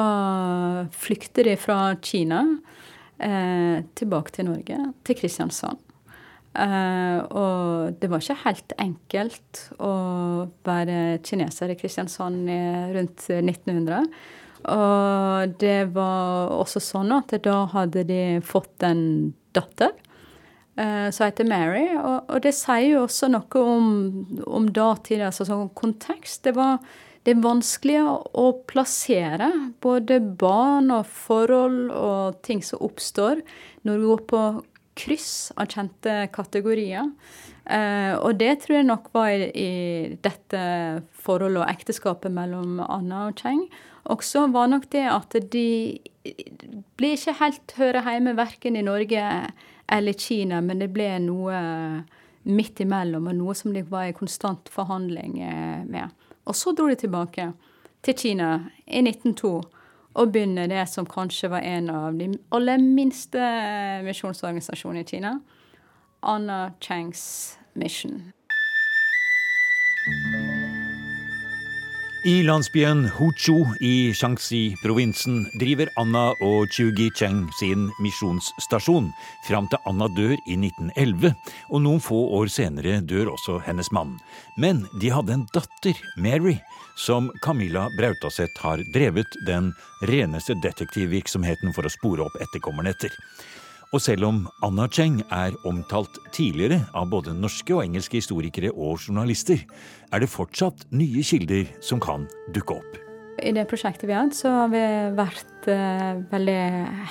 flykter 0.95 1.47
de 1.47 1.55
fra 1.59 1.79
Kina 2.03 2.43
eh, 3.21 3.79
tilbake 3.97 4.35
til 4.35 4.49
Norge, 4.51 4.81
til 5.07 5.19
Kristiansand. 5.21 5.79
Uh, 6.51 7.23
og 7.31 7.99
det 8.01 8.09
var 8.11 8.19
ikke 8.19 8.41
helt 8.43 8.73
enkelt 8.83 9.61
å 9.79 9.93
være 10.67 11.21
kineser 11.23 11.71
i 11.71 11.77
Kristiansand 11.79 12.49
rundt 12.95 13.27
1900. 13.31 14.09
Og 14.69 15.53
det 15.61 15.89
var 15.95 16.51
også 16.53 16.81
sånn 16.83 17.13
at 17.15 17.33
da 17.45 17.63
hadde 17.71 18.03
de 18.09 18.23
fått 18.45 18.83
en 18.85 19.31
datter 19.55 19.93
uh, 20.77 21.09
som 21.09 21.25
heter 21.25 21.47
Mary. 21.49 21.87
Og, 21.95 22.27
og, 22.27 22.41
det 22.45 22.53
sier 22.57 22.91
jo 22.91 23.05
også 23.05 23.31
noe 23.31 23.63
om, 23.63 23.87
om 24.45 24.67
datid, 24.73 25.23
altså 25.25 25.47
sånn 25.47 25.71
kontekst. 25.77 26.43
Det, 26.45 26.53
var, 26.57 26.81
det 27.25 27.35
er 27.35 27.45
vanskelig 27.45 28.03
å 28.05 28.47
plassere 28.69 29.49
både 29.83 30.21
barn 30.21 30.91
og 30.93 31.09
forhold 31.09 31.89
og 31.95 32.41
ting 32.45 32.61
som 32.65 32.83
oppstår, 32.85 33.41
når 33.87 33.97
du 33.97 34.11
går 34.11 34.27
på 34.29 34.43
kryss 34.97 35.51
av 35.56 35.69
kjente 35.71 36.25
kategorier. 36.34 37.08
Eh, 37.65 38.13
og 38.17 38.36
det 38.41 38.58
tror 38.63 38.80
jeg 38.80 38.89
nok 38.89 39.12
var 39.15 39.32
i, 39.32 39.47
i 39.54 40.17
dette 40.23 40.62
forholdet 41.23 41.63
og 41.63 41.71
ekteskapet 41.71 42.34
mellom 42.34 42.82
Anna 42.84 43.27
og 43.30 43.39
Cheng 43.39 43.65
også 44.10 44.47
var 44.47 44.69
nok 44.71 44.88
det 44.93 45.06
at 45.10 45.36
de 45.54 45.99
ble 46.97 47.13
ikke 47.15 47.38
helt 47.41 47.75
høre 47.77 48.01
hjemme 48.06 48.34
verken 48.38 48.77
i 48.77 48.86
Norge 48.86 49.25
eller 49.91 50.17
Kina, 50.17 50.62
men 50.62 50.82
det 50.82 50.89
ble 50.93 51.10
noe 51.21 51.58
midt 52.49 52.82
imellom, 52.82 53.27
og 53.30 53.38
noe 53.38 53.56
som 53.58 53.73
de 53.75 53.84
var 53.86 54.10
i 54.10 54.17
konstant 54.17 54.69
forhandling 54.73 55.38
eh, 55.45 55.84
med. 55.86 56.10
Og 56.49 56.58
så 56.58 56.73
dro 56.73 56.88
de 56.89 56.97
tilbake 56.97 57.51
til 58.01 58.17
Kina 58.17 58.54
i 58.88 59.04
1902 59.04 59.51
og 60.13 60.34
begynne 60.34 60.67
det 60.67 60.84
som 60.91 61.08
kanskje 61.08 61.50
var 61.52 61.63
en 61.63 61.89
av 61.93 62.17
de 62.19 62.28
aller 62.52 62.82
minste 62.84 63.39
misjonsorganisasjonene 64.06 65.06
i 65.06 65.08
Kina, 65.08 65.38
Anna 66.21 66.74
Changs 66.84 67.58
Mission. 67.74 68.32
I 72.23 72.43
landsbyen 72.43 73.07
Huchu 73.10 73.65
i 73.79 74.13
Shanxi-provinsen 74.13 75.39
driver 75.57 75.89
Anna 75.97 76.27
og 76.45 76.67
Chugi 76.69 77.07
Cheng 77.17 77.47
sin 77.57 77.88
misjonsstasjon 77.97 79.07
fram 79.47 79.65
til 79.71 79.81
Anna 79.89 80.05
dør 80.13 80.36
i 80.45 80.53
1911, 80.53 81.31
og 81.73 81.81
noen 81.81 82.03
få 82.05 82.19
år 82.38 82.51
senere 82.53 82.99
dør 83.10 83.31
også 83.34 83.57
hennes 83.65 83.89
mann. 83.89 84.19
Men 84.62 84.84
de 85.01 85.10
hadde 85.10 85.34
en 85.34 85.47
datter, 85.55 85.97
Mary, 86.13 86.60
som 86.93 87.31
Camilla 87.41 87.88
Brautaseth 87.97 88.62
har 88.62 88.86
drevet 88.93 89.39
den 89.49 89.73
reneste 90.05 90.53
detektivvirksomheten 90.62 91.73
for 91.73 91.89
å 91.89 91.95
spore 91.95 92.29
opp 92.29 92.38
etterkommerne 92.38 92.93
etter. 92.93 93.17
Og 93.91 93.99
selv 93.99 94.23
om 94.23 94.38
Anna 94.63 94.86
Cheng 94.88 95.17
er 95.36 95.56
omtalt 95.67 96.15
tidligere 96.32 96.86
av 96.95 97.10
både 97.12 97.34
norske 97.36 97.73
og 97.75 97.82
engelske 97.84 98.21
historikere 98.21 98.69
og 98.71 99.01
journalister, 99.04 99.60
er 100.15 100.23
det 100.23 100.30
fortsatt 100.32 100.86
nye 100.95 101.23
kilder 101.27 101.67
som 101.84 101.99
kan 101.99 102.23
dukke 102.56 102.77
opp. 102.80 102.93
I 103.43 103.51
det 103.51 103.65
prosjektet 103.67 104.08
vi 104.08 104.15
har 104.15 104.23
hatt, 104.30 104.38
så 104.38 104.54
har 104.62 104.71
vi 104.71 104.86
vært 105.17 105.67
eh, 105.73 106.23
veldig 106.32 106.62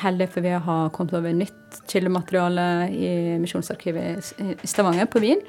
heldige, 0.00 0.32
for 0.32 0.46
vi 0.46 0.56
har 0.56 0.90
kommet 0.96 1.18
over 1.18 1.36
nytt 1.36 1.80
kildemateriale 1.90 2.66
i 2.96 3.12
Misjonsarkivet 3.42 4.32
i 4.40 4.68
Stavanger, 4.68 5.10
på 5.10 5.20
Wien. 5.20 5.44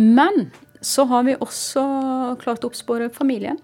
Men 0.00 0.46
så 0.80 1.04
har 1.12 1.28
vi 1.28 1.36
også 1.44 1.84
klart 2.40 2.64
å 2.64 2.72
oppspore 2.72 3.12
familien. 3.12 3.60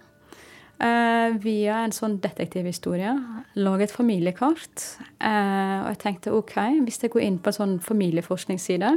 Uh, 0.80 1.34
via 1.44 1.82
en 1.84 1.92
sånn 1.92 2.14
detektivhistorie. 2.24 3.12
Lage 3.60 3.84
et 3.84 3.92
familiekart. 3.92 4.84
Uh, 5.20 5.84
og 5.84 5.90
jeg 5.92 5.98
tenkte 6.00 6.32
OK, 6.32 6.54
hvis 6.86 7.02
jeg 7.02 7.12
går 7.12 7.26
inn 7.26 7.36
på 7.42 7.52
en 7.52 7.58
sånn 7.58 7.74
familieforskningsside 7.84 8.94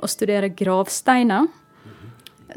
og 0.00 0.10
studerer 0.10 0.50
gravsteiner, 0.58 1.46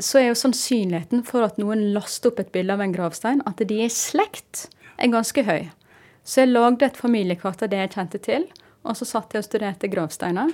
så 0.01 0.23
er 0.23 0.31
jo 0.31 0.39
sannsynligheten 0.39 1.21
for 1.27 1.45
at 1.45 1.59
noen 1.61 1.91
laster 1.93 2.31
opp 2.31 2.41
et 2.41 2.49
bilde 2.55 2.73
av 2.73 2.81
en 2.81 2.95
gravstein, 2.95 3.43
at 3.45 3.61
de 3.61 3.77
er 3.77 3.91
i 3.91 3.93
slekt, 3.93 4.67
er 4.97 5.11
ganske 5.13 5.43
høy. 5.45 5.69
Så 6.25 6.41
jeg 6.41 6.53
lagde 6.53 6.87
et 6.87 6.97
familiekart 6.97 7.61
av 7.65 7.69
det 7.69 7.81
jeg 7.83 7.93
kjente 7.97 8.21
til. 8.25 8.47
Og 8.83 8.97
så 8.99 9.05
satt 9.07 9.31
jeg 9.31 9.43
og 9.43 9.45
studerte 9.47 9.87
gravsteiner. 9.87 10.49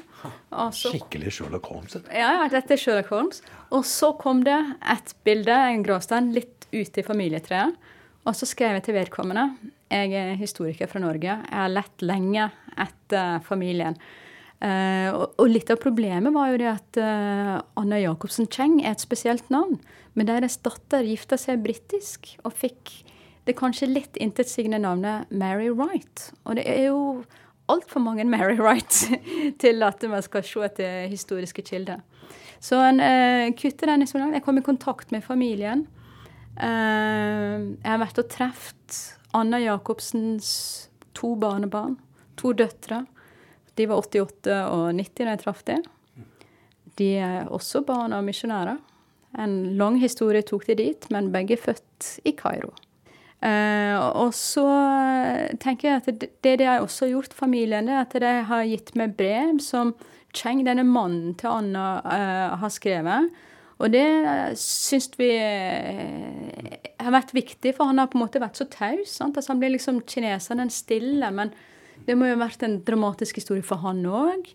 Så, 0.75 0.91
Skikkelig 0.91 1.31
Sherlock 1.33 1.69
Holmes? 1.71 1.95
Ja, 2.13 2.33
ja, 2.41 2.49
dette 2.51 2.75
er 2.75 2.81
Sherlock 2.81 3.09
Holmes. 3.13 3.39
Og 3.73 3.87
så 3.89 4.11
kom 4.21 4.43
det 4.45 4.57
et 4.85 5.15
bilde, 5.25 5.55
en 5.55 5.85
gravstein, 5.85 6.29
litt 6.35 6.67
ut 6.69 6.99
i 6.99 7.05
familietreet. 7.05 7.89
Og 8.27 8.35
så 8.35 8.47
skrev 8.49 8.75
jeg 8.77 8.87
til 8.87 8.97
vedkommende. 8.97 9.45
Jeg 9.89 10.13
er 10.13 10.39
historiker 10.39 10.89
fra 10.91 11.01
Norge. 11.01 11.29
Jeg 11.29 11.55
har 11.55 11.71
lett 11.71 12.03
lenge 12.05 12.49
etter 12.77 13.39
familien. 13.45 13.95
Uh, 14.59 15.15
og, 15.39 15.45
litt 15.47 15.69
av 15.71 15.79
problemet 15.79 16.35
var 16.35 16.49
jo 16.51 16.57
det 16.59 16.67
at 16.67 16.97
uh, 16.99 17.53
Anna 17.79 18.01
Jacobsen 18.01 18.49
Cheng 18.51 18.81
er 18.83 18.91
et 18.91 19.03
spesielt 19.03 19.47
navn. 19.53 19.77
Men 20.19 20.27
deres 20.27 20.59
datter 20.65 21.05
gifta 21.07 21.39
seg 21.39 21.63
britisk 21.63 22.33
og 22.43 22.57
fikk 22.59 22.91
det 23.47 23.55
kanskje 23.57 23.87
litt 23.87 24.19
intetsigende 24.19 24.81
navnet 24.83 25.31
Mary 25.31 25.69
Wright. 25.71 26.27
Og 26.43 26.59
det 26.59 26.67
er 26.67 26.89
jo 26.89 26.99
altfor 27.71 28.03
mange 28.03 28.27
Mary 28.27 28.59
Wright 28.59 29.05
til 29.63 29.85
at 29.87 30.03
man 30.11 30.25
skal 30.25 30.43
se 30.43 30.65
etter 30.67 31.07
historiske 31.07 31.63
kilder. 31.63 32.03
Så 32.59 32.81
en 32.83 32.99
uh, 32.99 33.47
kutter 33.55 33.93
den 33.93 34.03
i 34.03 34.09
så 34.11 34.19
langt. 34.19 34.35
Jeg 34.35 34.43
kom 34.43 34.59
i 34.59 34.65
kontakt 34.65 35.15
med 35.15 35.23
familien. 35.23 35.87
Eh, 36.59 37.55
jeg 37.79 37.87
har 37.87 38.01
vært 38.01 38.19
og 38.21 38.27
truffet 38.31 38.99
Anna 39.37 39.59
Jacobsens 39.61 40.49
to 41.17 41.35
barnebarn. 41.39 41.97
To 42.39 42.53
døtre. 42.55 43.03
De 43.75 43.87
var 43.87 44.03
88 44.03 44.59
og 44.73 44.91
90 44.97 45.25
da 45.25 45.33
jeg 45.33 45.41
traff 45.43 45.63
dem. 45.67 45.83
De 46.99 47.09
er 47.21 47.47
også 47.47 47.83
barn 47.87 48.15
av 48.15 48.25
misjonærer. 48.27 48.79
En 49.39 49.55
lang 49.77 49.99
historie 50.01 50.41
tok 50.43 50.65
de 50.67 50.75
dit, 50.79 51.09
men 51.13 51.31
begge 51.31 51.55
er 51.55 51.63
født 51.63 52.13
i 52.27 52.33
Kairo. 52.35 52.73
Eh, 53.45 53.95
og 54.19 54.33
så 54.35 54.65
tenker 55.63 55.87
jeg 55.87 56.01
at 56.01 56.23
det, 56.43 56.55
de 56.59 56.65
har 56.67 56.83
også 56.83 57.07
gjort, 57.11 57.35
familien, 57.37 57.87
er 57.87 58.01
at 58.01 58.17
de 58.19 58.33
har 58.49 58.65
gitt 58.67 58.91
meg 58.99 59.15
brev 59.19 59.61
som 59.63 59.93
Cheng, 60.35 60.61
denne 60.67 60.83
mannen 60.85 61.33
til 61.39 61.49
Anna, 61.49 61.85
eh, 62.05 62.57
har 62.61 62.69
skrevet. 62.73 63.31
Og 63.79 63.93
det 63.93 64.05
syns 64.59 65.07
vi 65.15 65.29
eh, 65.39 66.79
har 66.99 67.13
vært 67.15 67.31
viktig, 67.35 67.71
for 67.77 67.87
han 67.87 68.01
har 68.01 68.09
på 68.11 68.19
en 68.19 68.25
måte 68.25 68.41
vært 68.43 68.59
så 68.59 68.67
taus. 68.67 69.15
Altså, 69.23 69.53
han 69.53 69.61
blir 69.61 69.71
liksom 69.71 70.01
kineseren 70.03 70.65
den 70.65 70.73
stille, 70.73 71.29
men 71.31 71.53
det 72.07 72.17
må 72.19 72.27
jo 72.27 72.35
ha 72.35 72.41
vært 72.43 72.65
en 72.67 72.81
dramatisk 72.83 73.39
historie 73.39 73.63
for 73.63 73.79
han 73.85 74.03
òg. 74.03 74.51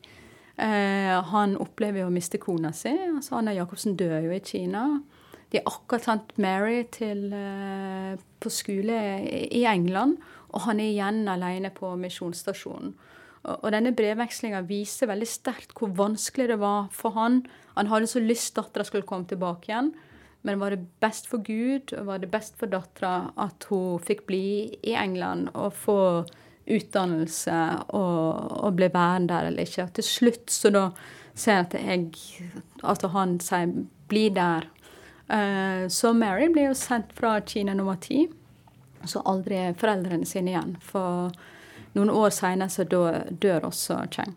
Eh, 0.60 1.14
han 1.32 1.56
opplever 1.58 2.02
jo 2.02 2.10
å 2.10 2.14
miste 2.14 2.38
kona 2.42 2.70
si. 2.76 2.92
altså 2.92 3.40
Anna 3.40 3.56
Jacobsen 3.56 3.96
dør 3.98 4.28
jo 4.28 4.36
i 4.36 4.44
Kina. 4.44 4.84
De 5.50 5.60
har 5.60 5.72
akkurat 5.72 6.04
sendt 6.04 6.36
Mary 6.38 6.84
til, 6.92 7.32
eh, 7.32 8.20
på 8.40 8.52
skole 8.52 9.00
i 9.48 9.64
England, 9.64 10.18
og 10.52 10.60
han 10.68 10.80
er 10.80 10.92
igjen 10.92 11.28
alene 11.28 11.70
på 11.70 11.96
misjonsstasjonen. 11.96 12.92
Og 13.44 13.68
denne 13.74 13.92
brevvekslinga 13.96 14.62
viser 14.68 15.10
veldig 15.10 15.28
sterkt 15.28 15.74
hvor 15.76 15.92
vanskelig 15.96 16.48
det 16.52 16.60
var 16.62 16.88
for 16.94 17.16
han. 17.18 17.42
Han 17.76 17.90
hadde 17.90 18.08
så 18.08 18.22
lyst 18.22 18.56
dattera 18.56 18.86
skulle 18.88 19.06
komme 19.08 19.28
tilbake 19.28 19.68
igjen. 19.68 19.92
Men 20.44 20.60
var 20.60 20.74
det 20.74 20.86
best 21.00 21.28
for 21.28 21.44
Gud 21.44 21.92
og 21.96 22.08
var 22.08 22.20
det 22.20 22.30
best 22.32 22.58
for 22.60 22.68
dattera 22.72 23.30
at 23.40 23.64
hun 23.70 24.00
fikk 24.04 24.26
bli 24.28 24.46
i 24.84 24.96
England 24.96 25.52
og 25.54 25.72
få 25.76 25.98
utdannelse 26.64 27.56
og, 27.96 28.50
og 28.64 28.76
bli 28.76 28.88
værende 28.92 29.32
der 29.32 29.48
eller 29.50 29.64
ikke? 29.68 29.88
Til 29.96 30.08
slutt 30.08 30.52
så 30.52 30.72
da 30.72 30.84
ser 31.34 31.58
jeg 31.58 31.66
at, 31.66 31.74
jeg, 31.80 32.50
Altså 32.84 33.08
han 33.08 33.40
sier 33.40 33.72
'bli 34.08 34.28
der'. 34.28 34.68
Uh, 35.24 35.88
så 35.88 36.12
Mary 36.12 36.52
blir 36.52 36.68
jo 36.68 36.74
sendt 36.74 37.12
fra 37.16 37.40
Kina 37.40 37.74
nummer 37.74 37.94
ti. 37.94 38.28
Så 39.04 39.22
aldri 39.24 39.74
foreldrene 39.76 40.26
sine 40.26 40.50
igjen. 40.50 40.76
For 40.80 41.32
noen 41.94 42.10
år 42.10 42.32
seinere 42.34 42.72
så 42.72 42.84
dør 42.84 43.68
også 43.70 44.00
Cheng. 44.14 44.34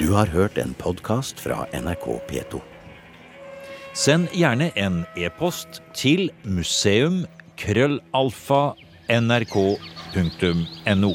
Du 0.00 0.14
har 0.16 0.30
hørt 0.32 0.56
en 0.58 0.72
podkast 0.80 1.40
fra 1.40 1.66
NRK 1.76 2.06
P2. 2.30 2.62
Send 3.92 4.30
gjerne 4.32 4.70
en 4.80 5.02
e-post 5.18 5.82
til 5.92 6.30
museum 6.44 7.26
krøllalfa 7.60 8.62
nrk.no. 9.10 11.12